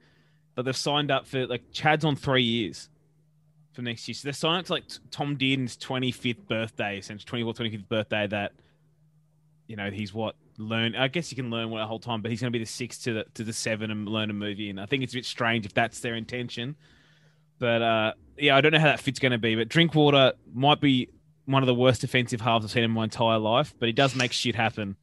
[0.56, 2.88] but they've signed up for like Chad's on three years
[3.76, 4.16] for next year.
[4.16, 8.28] So they're signing up to like Tom Dearden's 25th birthday, essentially 24th, 25th birthday.
[8.28, 8.54] That
[9.68, 10.96] you know he's what learn.
[10.96, 12.70] I guess you can learn what the whole time, but he's going to be the
[12.70, 14.70] six to the to the seven and learn a movie.
[14.70, 16.76] And I think it's a bit strange if that's their intention.
[17.60, 19.56] But uh, yeah, I don't know how that fit's going to be.
[19.56, 21.10] But Drinkwater might be
[21.46, 24.16] one of the worst defensive halves I've seen in my entire life, but he does
[24.16, 24.98] make shit happen.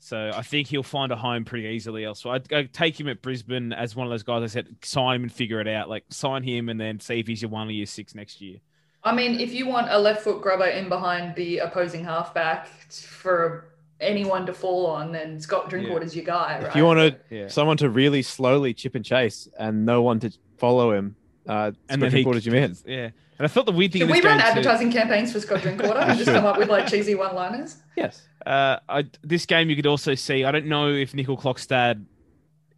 [0.00, 2.34] So I think he'll find a home pretty easily elsewhere.
[2.36, 5.22] I'd, I'd take him at Brisbane as one of those guys I said, sign him
[5.24, 5.88] and figure it out.
[5.88, 8.58] Like sign him and then see if he's your one or your six next year.
[9.02, 13.72] I mean, if you want a left foot grubber in behind the opposing halfback for
[14.00, 16.62] anyone to fall on, then Scott Drinkwater's your guy.
[16.64, 17.48] If you want Yeah.
[17.48, 21.16] someone to really slowly chip and chase and no one to follow him,
[21.48, 22.76] uh, And Scott then he Drinkwater's your man.
[22.86, 23.10] Yeah.
[23.38, 24.00] And I thought the weird thing.
[24.00, 26.68] Should we run game too- advertising campaigns for Scott Drinkwater and just come up with
[26.68, 27.76] like cheesy one-liners?
[27.96, 28.22] Yes.
[28.44, 30.44] Uh, I, this game you could also see.
[30.44, 32.04] I don't know if Nicoll-Klokstad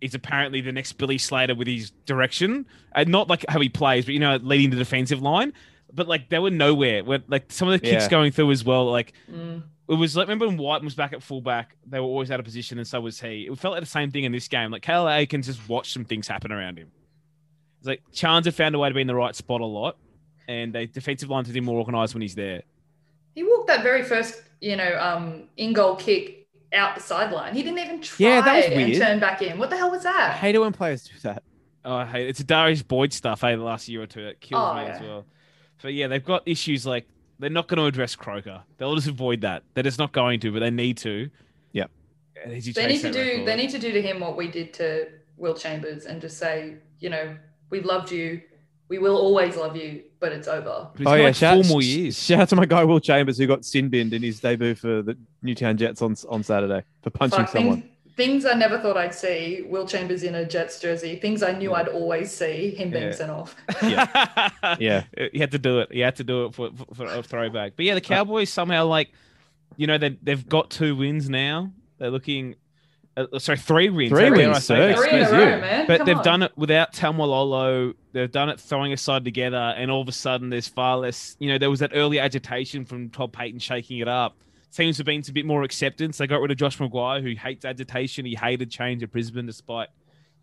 [0.00, 4.04] is apparently the next Billy Slater with his direction, and not like how he plays,
[4.04, 5.52] but you know, leading the defensive line.
[5.92, 7.04] But like they were nowhere.
[7.04, 8.08] Where like some of the kicks Yeah.
[8.10, 8.90] going through as well.
[8.90, 9.62] Like Mm.
[9.88, 12.44] it was like remember when Wighton was back at fullback, they were always out of
[12.44, 13.48] position, and so was he.
[13.50, 14.70] It felt like the same thing in this game.
[14.70, 16.90] Like Kale Aikens just watched some things happen around him.
[17.78, 19.96] It's like Charnze had found a way to be in the right spot a lot,
[20.50, 22.62] and the defensive line to be more organised when he's there.
[23.34, 27.54] He walked that very first, you know, um, in goal kick out the sideline.
[27.54, 28.98] He didn't even try Yeah, that was and weird.
[29.00, 29.58] turn back in.
[29.58, 30.14] What the hell was that?
[30.16, 30.36] I that?
[30.38, 31.42] hate it when players do that.
[31.84, 32.30] Oh, I hate it.
[32.30, 34.20] It's a Darius Boyd stuff, hey, the last year or two.
[34.26, 35.24] It kills Oh, me as well.
[35.82, 37.06] But yeah, they've got issues like
[37.38, 38.60] they're not going to address Croker.
[38.76, 39.62] They'll just avoid that.
[39.74, 41.30] They're just not going to, but they need to.
[41.72, 41.90] Yep.
[42.44, 43.20] And as you They need to that do.
[43.20, 46.36] record- They need to do to him what we did to Will Chambers and just
[46.38, 47.34] say, you know,
[47.70, 48.42] we loved you.
[48.90, 50.88] We will always love you, but it's over.
[50.92, 52.22] But he's oh yeah, like shout, four more years.
[52.22, 55.00] Shout out to my guy Will Chambers who got sin binned in his debut for
[55.00, 57.82] the Newtown Jets on on Saturday for punching Fuck, someone.
[57.82, 59.62] things, things I never thought I'd see.
[59.68, 61.16] Will Chambers in a Jets jersey.
[61.16, 62.70] Things I knew I'd always see.
[62.72, 63.12] Him being Yeah.
[63.12, 63.54] sent off.
[64.80, 65.04] Yeah.
[65.32, 65.92] he had to do it.
[65.92, 67.74] He had to do it for, for, for a throwback.
[67.76, 69.12] But yeah, the uh, Cowboys somehow like,
[69.76, 71.70] you know, they they've got two wins now.
[71.98, 72.56] They're looking,
[73.16, 74.10] uh, sorry, three wins.
[74.10, 74.94] Three wins, I say sir.
[74.96, 75.60] Three in a excuse row, you.
[75.60, 75.86] man.
[75.86, 76.24] But Come they've on.
[76.24, 77.94] done it without Taumalolo.
[78.12, 81.36] They've done it throwing a side together, and all of a sudden there's far less.
[81.38, 84.36] You know, there was that early agitation from Todd Payten shaking it up.
[84.70, 86.18] Seems to have been a bit more acceptance.
[86.18, 88.24] They got rid of Josh McGuire, who hates agitation.
[88.24, 89.88] He hated change at Brisbane, despite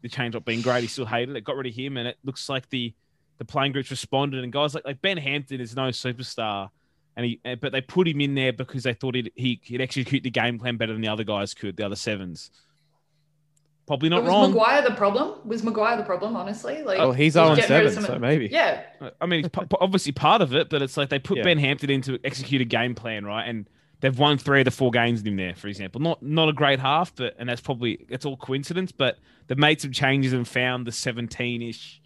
[0.01, 0.81] the change not being great.
[0.81, 1.45] He still hated it.
[1.45, 2.93] Got rid of him, and it looks like the
[3.37, 4.43] the playing groups responded.
[4.43, 6.69] And guys like like Ben Hampton is no superstar,
[7.17, 9.81] and he uh, but they put him in there because they thought he'd, he could
[9.81, 12.49] execute the game plan better than the other guys could, the other sevens.
[13.87, 14.53] Probably not was wrong.
[14.53, 15.39] McGuire the problem?
[15.45, 16.35] Was McGuire the problem?
[16.35, 18.47] Honestly, like Oh, he's just 0 getting rid of 7, some- so maybe.
[18.51, 18.83] yeah.
[19.21, 21.43] I mean, it's p- p- obviously part of it, but it's like they put Yeah.
[21.43, 23.47] Ben Hampton in to execute a game plan, right?
[23.47, 23.65] And
[24.01, 26.01] they've won three of the four games in him there, for example.
[26.01, 29.79] Not not a great half, but and that's probably it's all coincidence, but they've made
[29.79, 32.01] some changes and found the seventeen ish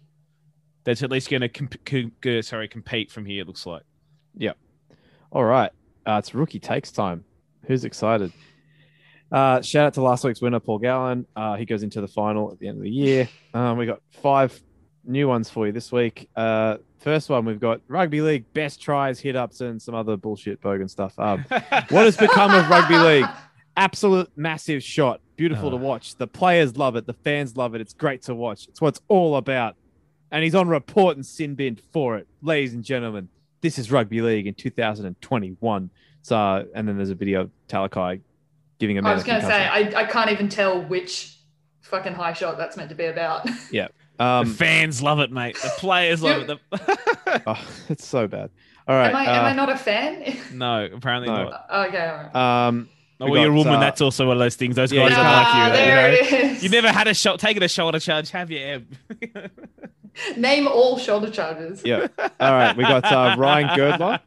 [0.84, 3.42] that's at least going to comp- co- sorry compete from here.
[3.42, 3.82] It looks like.
[5.32, 5.70] All right.
[6.06, 7.24] Uh, it's rookie takes time.
[7.66, 8.32] Who's excited?
[9.30, 11.26] Uh, shout out to last week's winner, Paul Gallen.
[11.34, 13.28] Uh, he goes into the final at the end of the year.
[13.54, 14.60] Um, we got five
[15.04, 16.28] new ones for you this week.
[16.36, 20.60] Uh, first one, we've got rugby league best tries, hit ups, and some other bullshit
[20.60, 21.18] bogan stuff.
[21.18, 23.26] Um, what has become of rugby league?
[23.76, 25.20] Absolute massive shot.
[25.36, 25.80] Beautiful to Oh.
[25.80, 26.16] watch.
[26.16, 27.06] The players love it.
[27.06, 27.80] The fans love it.
[27.80, 28.66] It's great to watch.
[28.68, 29.76] It's what it's all about.
[30.30, 32.26] And he's on report and sin bin for it.
[32.42, 33.28] Ladies and gentlemen,
[33.62, 35.90] this is rugby league in 2021.
[36.20, 38.20] So, and then there's a video of Talakai
[38.78, 39.66] giving a I was going to say.
[39.66, 41.36] I, I can't even tell which
[41.80, 43.48] fucking high shot that's meant to be about.
[43.72, 43.88] Yeah.
[44.18, 45.56] Um, fans love it, mate.
[45.56, 46.46] The players love it.
[46.70, 48.50] The- oh, it's so bad.
[48.86, 49.08] All right.
[49.08, 50.36] am I am uh, I not a fan?
[50.52, 51.44] no, apparently No.
[51.48, 51.66] not.
[51.88, 52.66] okay, all right.
[52.68, 52.88] um,
[53.18, 53.74] Oh, we well, you're a woman.
[53.74, 54.76] uh, that's also one of those things.
[54.76, 55.72] Those Yeah, guys you don't got- like you.
[55.76, 56.26] there you, know?
[56.48, 56.62] it is.
[56.62, 58.84] you never had a shot, taken a shoulder charge, have you?
[60.34, 60.40] Em?
[60.40, 61.82] Name all shoulder charges.
[61.84, 62.06] yeah.
[62.40, 62.76] All right.
[62.76, 64.20] We got uh, Ryan Girdler.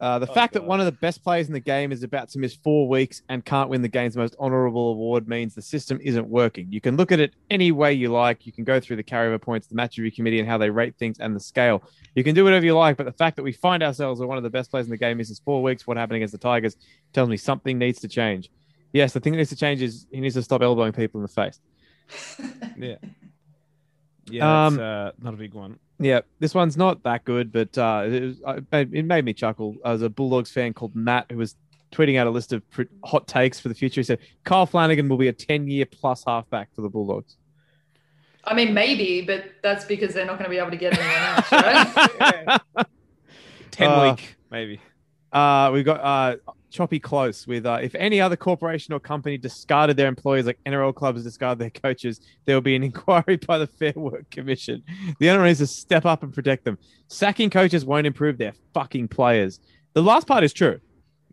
[0.00, 2.28] Uh, the Oh, fact that one of the best players in the game is about
[2.28, 5.98] to miss four weeks and can't win the game's most honorable award means the system
[6.02, 6.66] isn't working.
[6.70, 8.44] You can look at it any way you like.
[8.44, 10.94] You can go through the carryover points, the match review committee, and how they rate
[10.98, 11.82] things and the scale.
[12.16, 14.36] You can do whatever you like, but the fact that we find ourselves with one
[14.36, 16.76] of the best players in the game misses four weeks, what happened against the Tigers,
[17.14, 18.50] tells me something needs to change.
[18.92, 21.22] Yes, the thing that needs to change is he needs to stop elbowing people in
[21.22, 21.60] the face.
[22.76, 22.96] Yeah.
[24.30, 25.78] Yeah, Um, that's uh, not a big one.
[25.98, 29.76] Yeah, this one's not that good, but uh, it, was, uh, it made- me chuckle.
[29.84, 31.56] I was a Bulldogs fan called Matt who was
[31.92, 32.62] tweeting out a list of
[33.04, 34.00] hot takes for the future.
[34.00, 37.36] He said Kyle Flanagan will be a 10 year plus halfback for the Bulldogs.
[38.46, 41.16] I mean, maybe, but that's because they're not going to be able to get anyone
[41.16, 42.60] else, right?
[43.70, 44.80] Ten uh, week, maybe.
[45.32, 46.36] Uh, we've got uh,
[46.74, 50.92] Choppy Close with uh, if any other corporation or company discarded their employees like NRL
[50.92, 54.82] clubs discard their coaches, there will be an inquiry by the Fair Work Commission.
[55.20, 56.76] The NRL needs to step up and protect them.
[57.06, 59.60] Sacking coaches won't improve their fucking players.
[59.92, 60.80] The last part is true.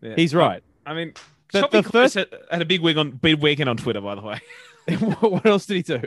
[0.00, 0.14] Yeah.
[0.14, 0.62] He's right.
[0.86, 1.12] I mean,
[1.52, 4.00] The- Choppy the Close first- had, had a big wig on big weekend on Twitter,
[4.00, 4.40] by the way.
[5.20, 6.02] what else did he do?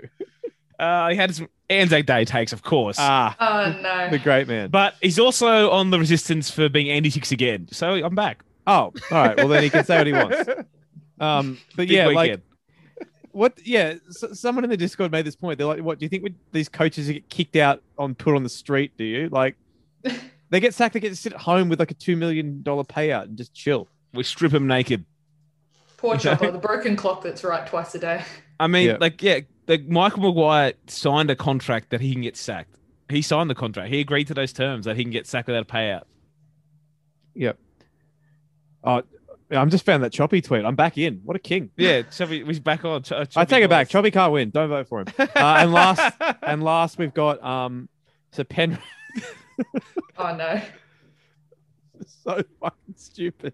[0.80, 2.98] Uh, he had some Anzac Day takes, of course.
[3.00, 4.10] Ah, oh no.
[4.10, 4.70] the great man.
[4.70, 7.68] but he's also on the resistance for being Andy Six again.
[7.72, 8.44] So I'm back.
[8.68, 9.38] Oh, all right.
[9.38, 10.50] Well, then he can say what he wants.
[11.18, 12.42] Um, but Big yeah, like
[13.32, 13.58] what?
[13.66, 15.58] Yeah, s someone in the Discord made this point.
[15.58, 16.24] They're like, "What do you think?
[16.24, 18.92] With these coaches get kicked out on put on the street?
[18.98, 19.56] Do you like?
[20.52, 20.94] They get sacked.
[20.94, 23.54] They get to sit at home with like a two million dollar payout and just
[23.54, 23.88] chill.
[24.14, 25.04] we strip them naked.
[25.98, 28.24] Poor Chopper, the broken clock that's right twice a day.
[28.60, 28.98] I mean, Yeah.
[29.00, 32.76] like, yeah, like Michael Maguire signed a contract that he can get sacked.
[33.10, 33.90] He signed the contract.
[33.92, 36.04] He agreed to those terms that he can get sacked without a payout.
[37.34, 37.58] Yep.
[38.86, 39.02] Oh,
[39.52, 40.64] I'm just found that Choppy tweet.
[40.66, 41.22] I'm back in.
[41.24, 41.70] What a king.
[41.78, 43.04] Yeah, Chubby, we're back on.
[43.04, 43.90] Ch- uh, I take it back.
[43.90, 44.50] Chubby Choppy can't win.
[44.52, 45.08] Don't vote for him.
[45.18, 47.90] Uh, and last, and last, we've got um,
[48.32, 48.78] so Pen.
[50.18, 50.62] Oh no.
[52.24, 53.54] so fucking stupid.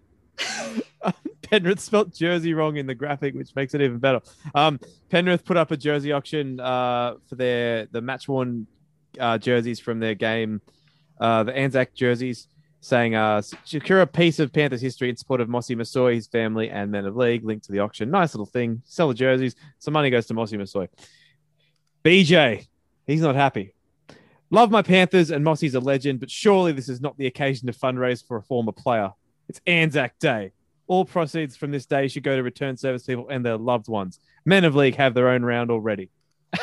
[1.02, 1.12] Um,
[1.42, 4.20] Penrith spelt jersey wrong in the graphic, which makes it even better.
[4.54, 4.78] Um,
[5.10, 8.66] Penrith put up a jersey auction uh, for their the match worn
[9.18, 10.60] uh, jerseys from their game,
[11.20, 12.46] uh, the Anzac jerseys,
[12.82, 16.68] saying uh, secure a piece of Panthers history in support of Mossy Masoe, his family,
[16.68, 17.44] and Men of League.
[17.44, 18.10] Linked to the auction.
[18.10, 18.82] Nice little thing.
[18.84, 19.54] Sell the jerseys.
[19.78, 20.88] Some money goes to Mossy Masoe.
[22.04, 22.66] BJ,
[23.06, 23.72] he's not happy.
[24.50, 27.72] Love my Panthers, and Mossy's a legend, but surely this is not the occasion to
[27.72, 29.12] fundraise for a former player.
[29.48, 30.50] It's Anzac Day.
[30.88, 34.18] All proceeds from this day should go to return service people and their loved ones.
[34.44, 36.10] Men of League have their own round already.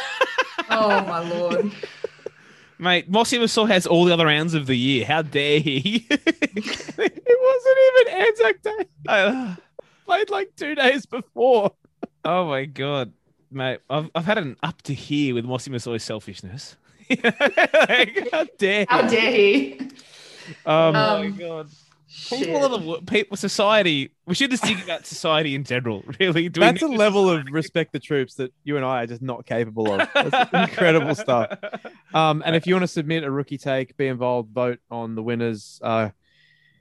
[0.72, 1.72] Oh my lord.
[2.80, 5.06] Mate, Mossy Masoe has all the other rounds of the year.
[5.06, 6.08] How dare he?
[6.10, 7.78] it wasn't
[8.08, 8.86] even Anzac Day.
[9.08, 9.56] Uh,
[10.06, 11.74] Played like two days before.
[12.26, 13.12] oh my god,
[13.52, 13.80] mate!
[13.90, 16.78] I've I've had an up to here with Mossy Masoe's selfishness.
[17.10, 19.10] Like, How dare How he?
[19.16, 19.80] dare he?
[19.80, 19.90] Um,
[20.66, 21.70] oh my Um, god!
[22.30, 24.12] People are the people, society.
[24.26, 26.04] We should just think about society in general.
[26.20, 29.22] Really, Do that's a level of respect the troops that you and I are just
[29.22, 30.10] not capable of.
[30.14, 31.58] That's incredible stuff.
[32.14, 35.24] Um, and if you want to submit a rookie take, be involved, vote on the
[35.24, 35.80] winners.
[35.84, 36.10] Uh,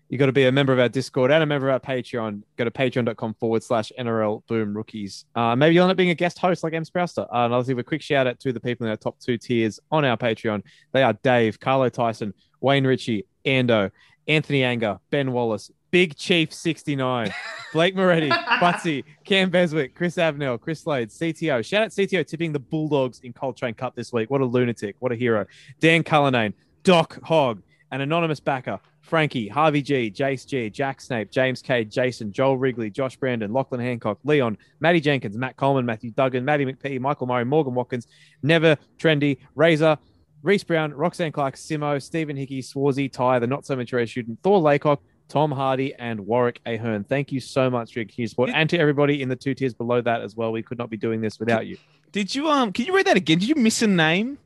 [0.09, 2.43] You got to be a member of our Discord and a member of our Patreon.
[2.57, 5.26] Go to patreon.com forward slash NRL Boom Rookies.
[5.35, 6.85] Uh, maybe you'll end up being a guest host like M.
[6.85, 7.26] Sprouster.
[7.33, 9.37] Uh, and I'll give a quick shout out to the people in our top two
[9.37, 10.62] tiers on our Patreon.
[10.93, 13.91] They are Dave, Carlo Tyson, Wayne Ritchie, Ando,
[14.29, 17.33] Anthony Anger, Ben Wallace, Big Chief 69,
[17.72, 18.29] Blake Moretti,
[18.61, 21.64] Butsy, Cam Beswick, Chris Avnell, Chris Slade, CTO.
[21.64, 24.31] Shout out CTO tipping the Bulldogs in Coltrane Cup this week.
[24.31, 24.97] What a lunatic.
[24.99, 25.47] What a hero.
[25.81, 26.53] Dan Cullinane,
[26.83, 32.31] Doc Hogg, an anonymous backer, Frankie, Harvey G, Jace G, Jack Snape, James K, Jason,
[32.31, 37.01] Joel Wrigley, Josh Brandon, Lachlan Hancock, Leon, Matty Jenkins, Matt Coleman, Matthew Duggan, Matty McPhee,
[37.01, 38.07] Michael Murray, Morgan Watkins,
[38.43, 39.97] Never, Trendy, Razor,
[40.43, 44.61] Reese Brown, Roxanne Clark, Simo, Stephen Hickey, Swarzy, Ty, the not so mature student, Thor
[44.61, 47.05] Laycock, Tom Hardy, and Warwick Ahern.
[47.05, 48.51] Thank you so much for your continued support.
[48.55, 50.53] And to everybody in the two tiers below that as well.
[50.53, 51.76] We could not be doing this without you.
[52.12, 52.72] Did you um?
[52.72, 53.39] Can you read that again?
[53.39, 54.39] Did you miss a name?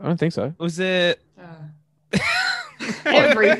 [0.00, 0.54] I don't think so.
[0.58, 1.22] Was it?
[1.40, 2.18] Uh,
[3.04, 3.56] every Oh.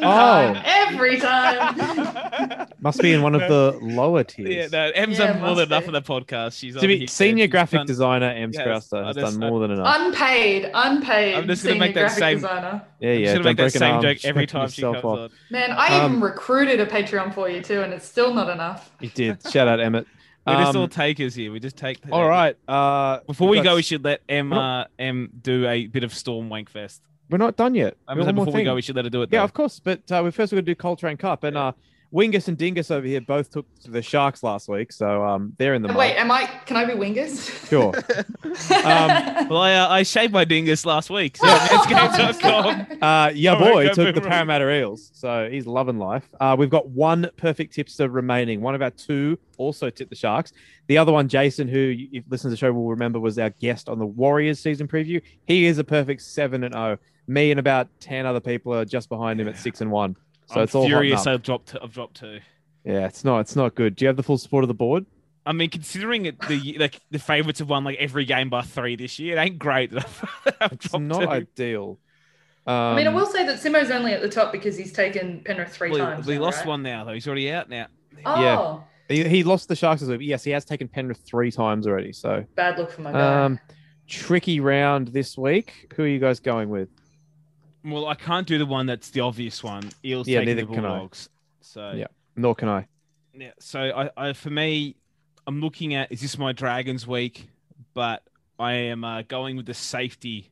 [0.00, 0.62] time.
[0.64, 2.66] Every time.
[2.80, 4.72] Must be in one of the lower tiers.
[4.72, 5.96] Yeah, no, Em's Yeah, done more than must enough be.
[5.96, 6.58] of the podcast.
[6.58, 8.50] She's to be senior she's graphic done- designer M.
[8.52, 9.96] Yes, Sprouster has just- done more than enough.
[9.98, 11.34] unpaid, unpaid.
[11.34, 12.82] I'm just gonna senior make that graphic same- designer.
[13.00, 13.24] yeah, I'm yeah.
[13.26, 15.04] just gonna make that same Arm joke every time she comes off.
[15.04, 15.30] on.
[15.50, 18.90] Man, I Um, even recruited a Patreon for you too, and it's still not enough.
[19.00, 19.42] You did.
[19.50, 20.06] Shout out Emmett.
[20.46, 21.52] We're just Um, all takers here.
[21.52, 21.98] We just take.
[22.10, 22.56] all right.
[22.66, 25.86] Uh, Before we've we got go, we should let M We're uh, M do a
[25.88, 27.00] bit of Storm Wankfest.
[27.30, 27.96] We're not done yet.
[28.06, 29.28] I We've was more before we go, we should let her do it.
[29.32, 29.44] Yeah, though.
[29.44, 29.80] of course.
[29.80, 31.72] But uh, we first we're going to do Coltrane Cup, and uh,
[32.12, 35.74] Wingus and Dingus over here both took to the Sharks last week, so um, they're
[35.74, 36.16] in the Wait, mud.
[36.16, 36.46] am I?
[36.64, 37.68] Can I be Wingus?
[37.68, 37.92] Sure.
[38.70, 41.36] Um, Well, I, uh, I shaved my dingus last week.
[41.36, 42.98] So manscaped.com.
[43.02, 44.30] Uh, yeah, Oh boy God, took the boom.
[44.30, 46.28] Parramatta Eels, so he's loving life.
[46.40, 48.60] Uh, we've got one perfect tipster remaining.
[48.60, 50.52] One of our two also tipped the Sharks.
[50.86, 53.50] The other one, Jason, who you- if listeners to the show will remember, was our
[53.50, 55.20] guest on the Warriors season preview.
[55.46, 56.98] He is a perfect seven and zero.
[57.28, 60.16] Me and about ten other people are just behind him at six and one.
[60.46, 61.20] So I'm it's all hot and furious.
[61.26, 61.34] up.
[61.34, 61.76] I've dropped.
[61.80, 62.40] I've dropped two.
[62.84, 63.40] Yeah, it's not.
[63.40, 63.96] It's not good.
[63.96, 65.04] Do you have the full support of the board?
[65.44, 68.96] I mean, considering it, the like the favourites have won like every game by three
[68.96, 69.90] this year, it ain't great.
[69.92, 71.28] that I've, I've It's not two.
[71.28, 71.98] ideal.
[72.66, 75.40] Um, I mean, I will say that Simo's only at the top because he's taken
[75.44, 76.26] Penrith three Well, times.
[76.26, 76.66] he now, lost right?
[76.68, 77.12] one now though.
[77.14, 77.86] He's already out now.
[78.26, 78.80] Oh, Yeah.
[79.08, 80.20] He, he lost the Sharks this week.
[80.22, 82.12] Yes, he has taken Penrith three times already.
[82.12, 83.44] So bad look for my guy.
[83.44, 83.58] um,
[84.06, 85.90] tricky round this week.
[85.96, 86.88] Who are you guys going with?
[87.84, 89.90] Well, I can't do the one that's the obvious one.
[90.04, 91.08] Eels Yeah, taking the neither can I.
[91.60, 92.06] So Yeah.
[92.36, 92.86] Nor can I.
[93.34, 94.96] Yeah, so I, I for me,
[95.46, 97.48] I'm looking at is this my Dragons week,
[97.94, 98.22] but
[98.58, 100.50] I am uh, going with the safety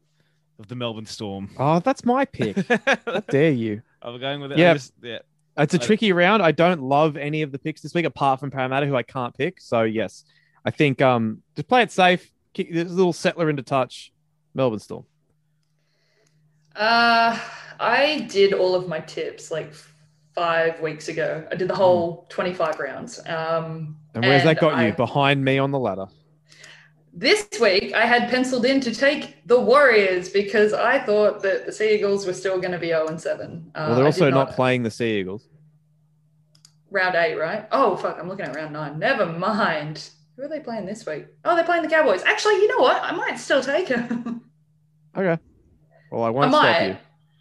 [0.58, 1.50] of the Melbourne Storm.
[1.58, 2.56] Oh, that's my pick.
[3.06, 3.82] How dare you?
[4.00, 4.58] I'm going with it.
[4.58, 4.74] Yeah.
[4.74, 5.18] Just- yeah.
[5.58, 6.42] It's a I- tricky round.
[6.42, 9.36] I don't love any of the picks this week, apart from Parramatta, who I can't
[9.36, 9.60] pick.
[9.60, 10.24] So yes,
[10.64, 12.30] I think um just play it safe.
[12.54, 14.12] Kick this little settler into touch.
[14.54, 15.04] Melbourne Storm.
[16.76, 17.38] Uh,
[17.80, 19.72] I did all of my tips like
[20.34, 21.46] five weeks ago.
[21.50, 23.18] I did the whole 25 rounds.
[23.26, 24.92] Um, And where's that got I- you?
[24.92, 26.06] Behind me on the ladder.
[27.18, 31.72] this week, I had penciled in to take the Warriors because I thought that the
[31.72, 33.70] Sea Eagles were still going to be 0 and 7.
[33.74, 35.48] Uh, Well, they're also did not playing the Sea Eagles.
[36.90, 37.66] round eight, right?
[37.72, 38.98] Oh, fuck, I'm looking at round nine.
[38.98, 40.10] Never mind.
[40.36, 41.26] Who are they playing this week?
[41.44, 42.22] Oh, they're playing the Cowboys.
[42.24, 43.02] Actually, you know what?
[43.02, 44.42] I might still take them.
[45.16, 45.40] Okay.
[46.10, 46.86] Well, I I won't stop might.
[46.88, 46.96] you.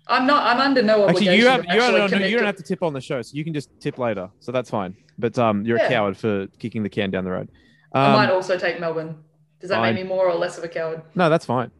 [0.08, 0.46] I'm not.
[0.46, 1.28] I'm under no obligation.
[1.34, 3.22] Actually, you have you actually don't, commit you don't have to tip on the show,
[3.22, 4.30] so you can just tip later.
[4.40, 4.96] So that's fine.
[5.18, 7.50] But um, you're a coward for kicking the can down the road.
[7.94, 9.16] I might Um, also take Melbourne.
[9.62, 9.96] Does that fine.
[9.96, 11.02] make me more or less of a coward?
[11.16, 11.72] no, that's fine.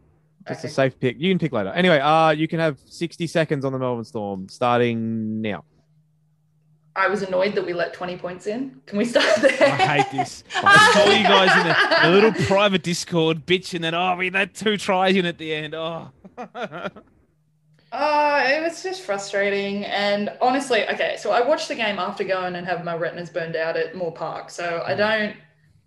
[0.48, 1.16] Just a safe pick.
[1.20, 1.70] You can pick later.
[1.70, 5.64] Anyway, uh, you can have 60 seconds on the Melbourne Storm starting now.
[6.94, 8.80] I was annoyed that we let 20 points in.
[8.86, 9.50] Can we start there?
[9.60, 10.44] I hate this.
[10.54, 14.54] I saw you guys in a, a little private Discord bitching that oh we let
[14.54, 15.74] two tries in at the end.
[15.74, 16.10] Oh.
[17.92, 19.84] Uh, it was just frustrating.
[19.84, 23.56] And honestly, okay, so I watched the game after going and have my retinas burned
[23.56, 24.50] out at Moore Park.
[24.50, 25.36] So I don't,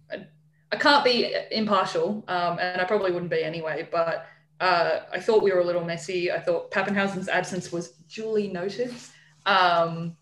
[0.09, 0.25] I,
[0.71, 3.87] I can't be impartial, um, and I probably wouldn't be anyway.
[3.91, 4.25] But
[4.59, 6.31] uh, I thought we were a little messy.
[6.31, 8.93] I thought Papenhuyzen's absence was duly noted.
[9.45, 10.15] Um,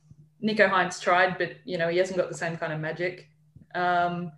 [0.43, 3.29] Nicho Hynes tried, but you know he hasn't got the same kind of magic.
[3.75, 4.31] Um,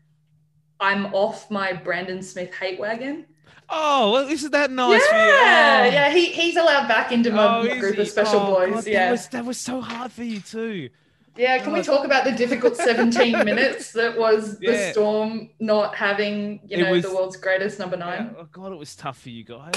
[0.80, 3.26] I'm off my Brandon Smith hate wagon.
[3.70, 5.22] Oh, well, isn't that nice for you?
[5.22, 5.94] yeah, Oh.
[5.94, 8.74] yeah, he, he's allowed back into my, Oh, group of special Oh, boys.
[8.74, 10.90] God, yeah, That was, that was so hard for you too.
[11.38, 11.58] yeah.
[11.64, 14.92] Can we talk about the difficult 17 minutes that was the Yeah.
[14.92, 18.36] Storm not having, you know, was- the world's greatest number Yeah, nine?
[18.40, 19.74] oh God, it was tough for you guys.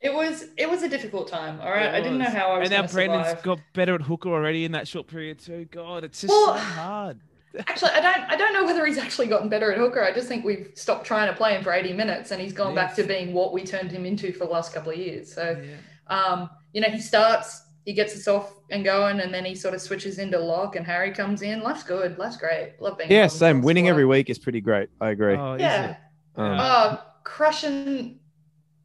[0.00, 1.60] It was, it was a difficult time.
[1.60, 3.42] All right, I didn't know how I was And now Brandon's survive.
[3.42, 5.66] got better at hooker already in that short period too.
[5.72, 7.18] God, it's just Well, so hard.
[7.66, 10.02] Actually, I don't, I don't know whether he's actually gotten better at hooker.
[10.04, 12.74] I just think we've stopped trying to play him for 80 minutes, and he's gone
[12.74, 15.32] back to being what we turned him into for the last couple of years.
[15.32, 15.60] So.
[15.62, 15.74] Yeah.
[16.14, 19.74] Um, you know, he starts he gets us off and going, and then he sort
[19.74, 21.62] of switches into lock, and Harry comes in.
[21.62, 22.18] Life's good.
[22.18, 22.74] Life's great.
[22.80, 23.10] Love being.
[23.10, 23.62] Yeah, same.
[23.62, 23.90] Winning squad.
[23.90, 24.88] every week is pretty great.
[25.00, 25.36] I agree.
[25.36, 25.96] Oh, Yeah.
[26.36, 28.20] Um, Oh, crushing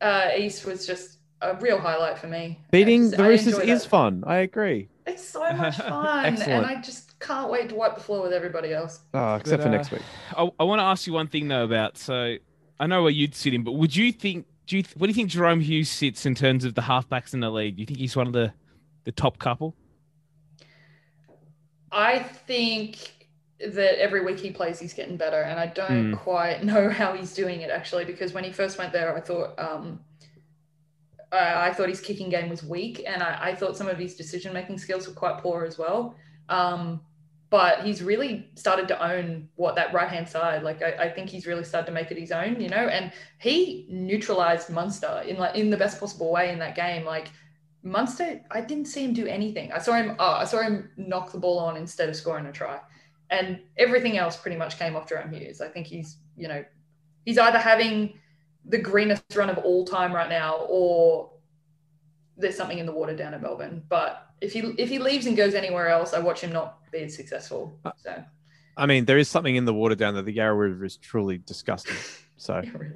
[0.02, 2.60] uh, East was just a real highlight for me.
[2.72, 4.23] Beating just- the Roosters is fun.
[4.27, 4.90] I agree.
[5.06, 6.52] It's so much fun, Excellent.
[6.52, 9.01] and I just can't wait to wipe the floor with everybody else.
[9.13, 10.01] Oh, except But, for uh, next week.
[10.37, 12.35] I, I want to ask you one thing though about so
[12.79, 15.15] I know where you'd sit in, but would you think do you what do you
[15.15, 17.75] think Jahrome Hughes sits in terms of the halfbacks in the league?
[17.77, 18.53] Do you think he's one of the
[19.05, 19.75] the top couple?
[21.91, 23.27] I think
[23.59, 26.13] that every week he plays, he's getting better, and I don't Hmm.
[26.15, 28.05] quite know how he's doing it actually.
[28.05, 29.99] Because when he first went there, I thought um,
[31.31, 34.15] I, I thought his kicking game was weak, and I, I thought some of his
[34.15, 36.15] decision making skills were quite poor as well.
[36.49, 37.01] Um,
[37.53, 40.63] but he's really started to own what that right hand side.
[40.63, 42.88] Like I, I think he's really started to make it his own, you know.
[42.88, 47.05] And he neutralized Munster in like in the best possible way in that game.
[47.05, 47.27] Like
[47.84, 49.71] Munster, I didn't see him do anything.
[49.71, 50.15] I saw him.
[50.17, 52.80] Oh, I saw him knock the ball on instead of scoring a try,
[53.30, 55.61] and everything else pretty much came off Jahrome Hughes.
[55.61, 56.65] I think he's, you know,
[57.23, 58.15] he's either having
[58.65, 61.30] the greenest run of all time right now, or
[62.35, 63.84] there's something in the water down at Melbourne.
[63.89, 66.99] But if he if he leaves and goes anywhere else, I watch him not be
[66.99, 67.79] as successful.
[67.97, 68.23] So
[68.75, 70.23] I mean, there is something in the water down there.
[70.23, 71.95] The Yarra River is truly disgusting.
[72.35, 72.89] So, really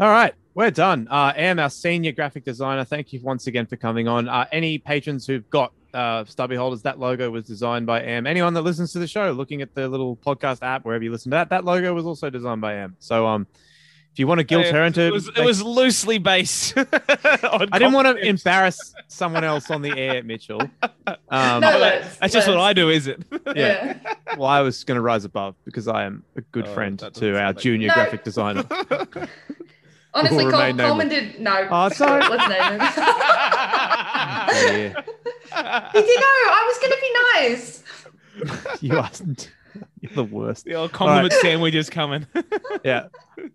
[0.00, 1.06] all right, we're done.
[1.08, 4.28] Uh, Am, our senior graphic designer, thank you once again for coming on.
[4.28, 8.26] Uh, any patrons who've got uh, stubby holders, that logo was designed by Am.
[8.26, 11.30] Anyone that listens to the show, looking at the little podcast app, wherever you listen
[11.30, 12.96] to that, that logo was also designed by Am.
[12.98, 13.46] So, um,
[14.14, 16.78] if you want to guilt Yeah, her into, it was, it was loosely based.
[16.78, 20.60] on I didn't want to embarrass someone else on the air, Mitchell.
[20.62, 20.70] Um,
[21.04, 23.22] No, Oh, that- let's- That's just what I do, is it?
[23.56, 23.98] Yeah.
[24.38, 27.36] well, I was going to rise above because I am a good Oh, friend to
[27.40, 27.94] our like junior No.
[27.94, 28.64] graphic designer.
[30.14, 31.66] Honestly, Will Col- Coleman did no.
[31.72, 32.20] Oh, sorry.
[32.28, 32.80] Let's name him.
[34.48, 35.02] Yeah,
[35.92, 36.34] he did no.
[36.52, 37.12] I was gonna be
[37.50, 37.82] nice.
[38.80, 39.10] you are
[40.00, 40.64] you're the worst.
[40.64, 42.26] the old compliment sandwich is coming.
[42.84, 43.06] Yeah.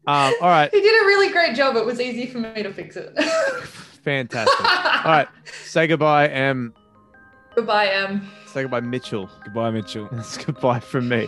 [0.07, 0.71] Um, all right.
[0.73, 1.75] He did a really great job.
[1.75, 3.15] It was easy for me to fix it.
[4.03, 4.59] Fantastic.
[5.05, 5.27] All right.
[5.65, 6.73] Say goodbye, Em.
[7.55, 8.27] Goodbye, Em.
[8.47, 9.29] Say goodbye, Mitchell.
[9.43, 10.09] Goodbye, Mitchell.
[10.11, 11.27] That's goodbye from me.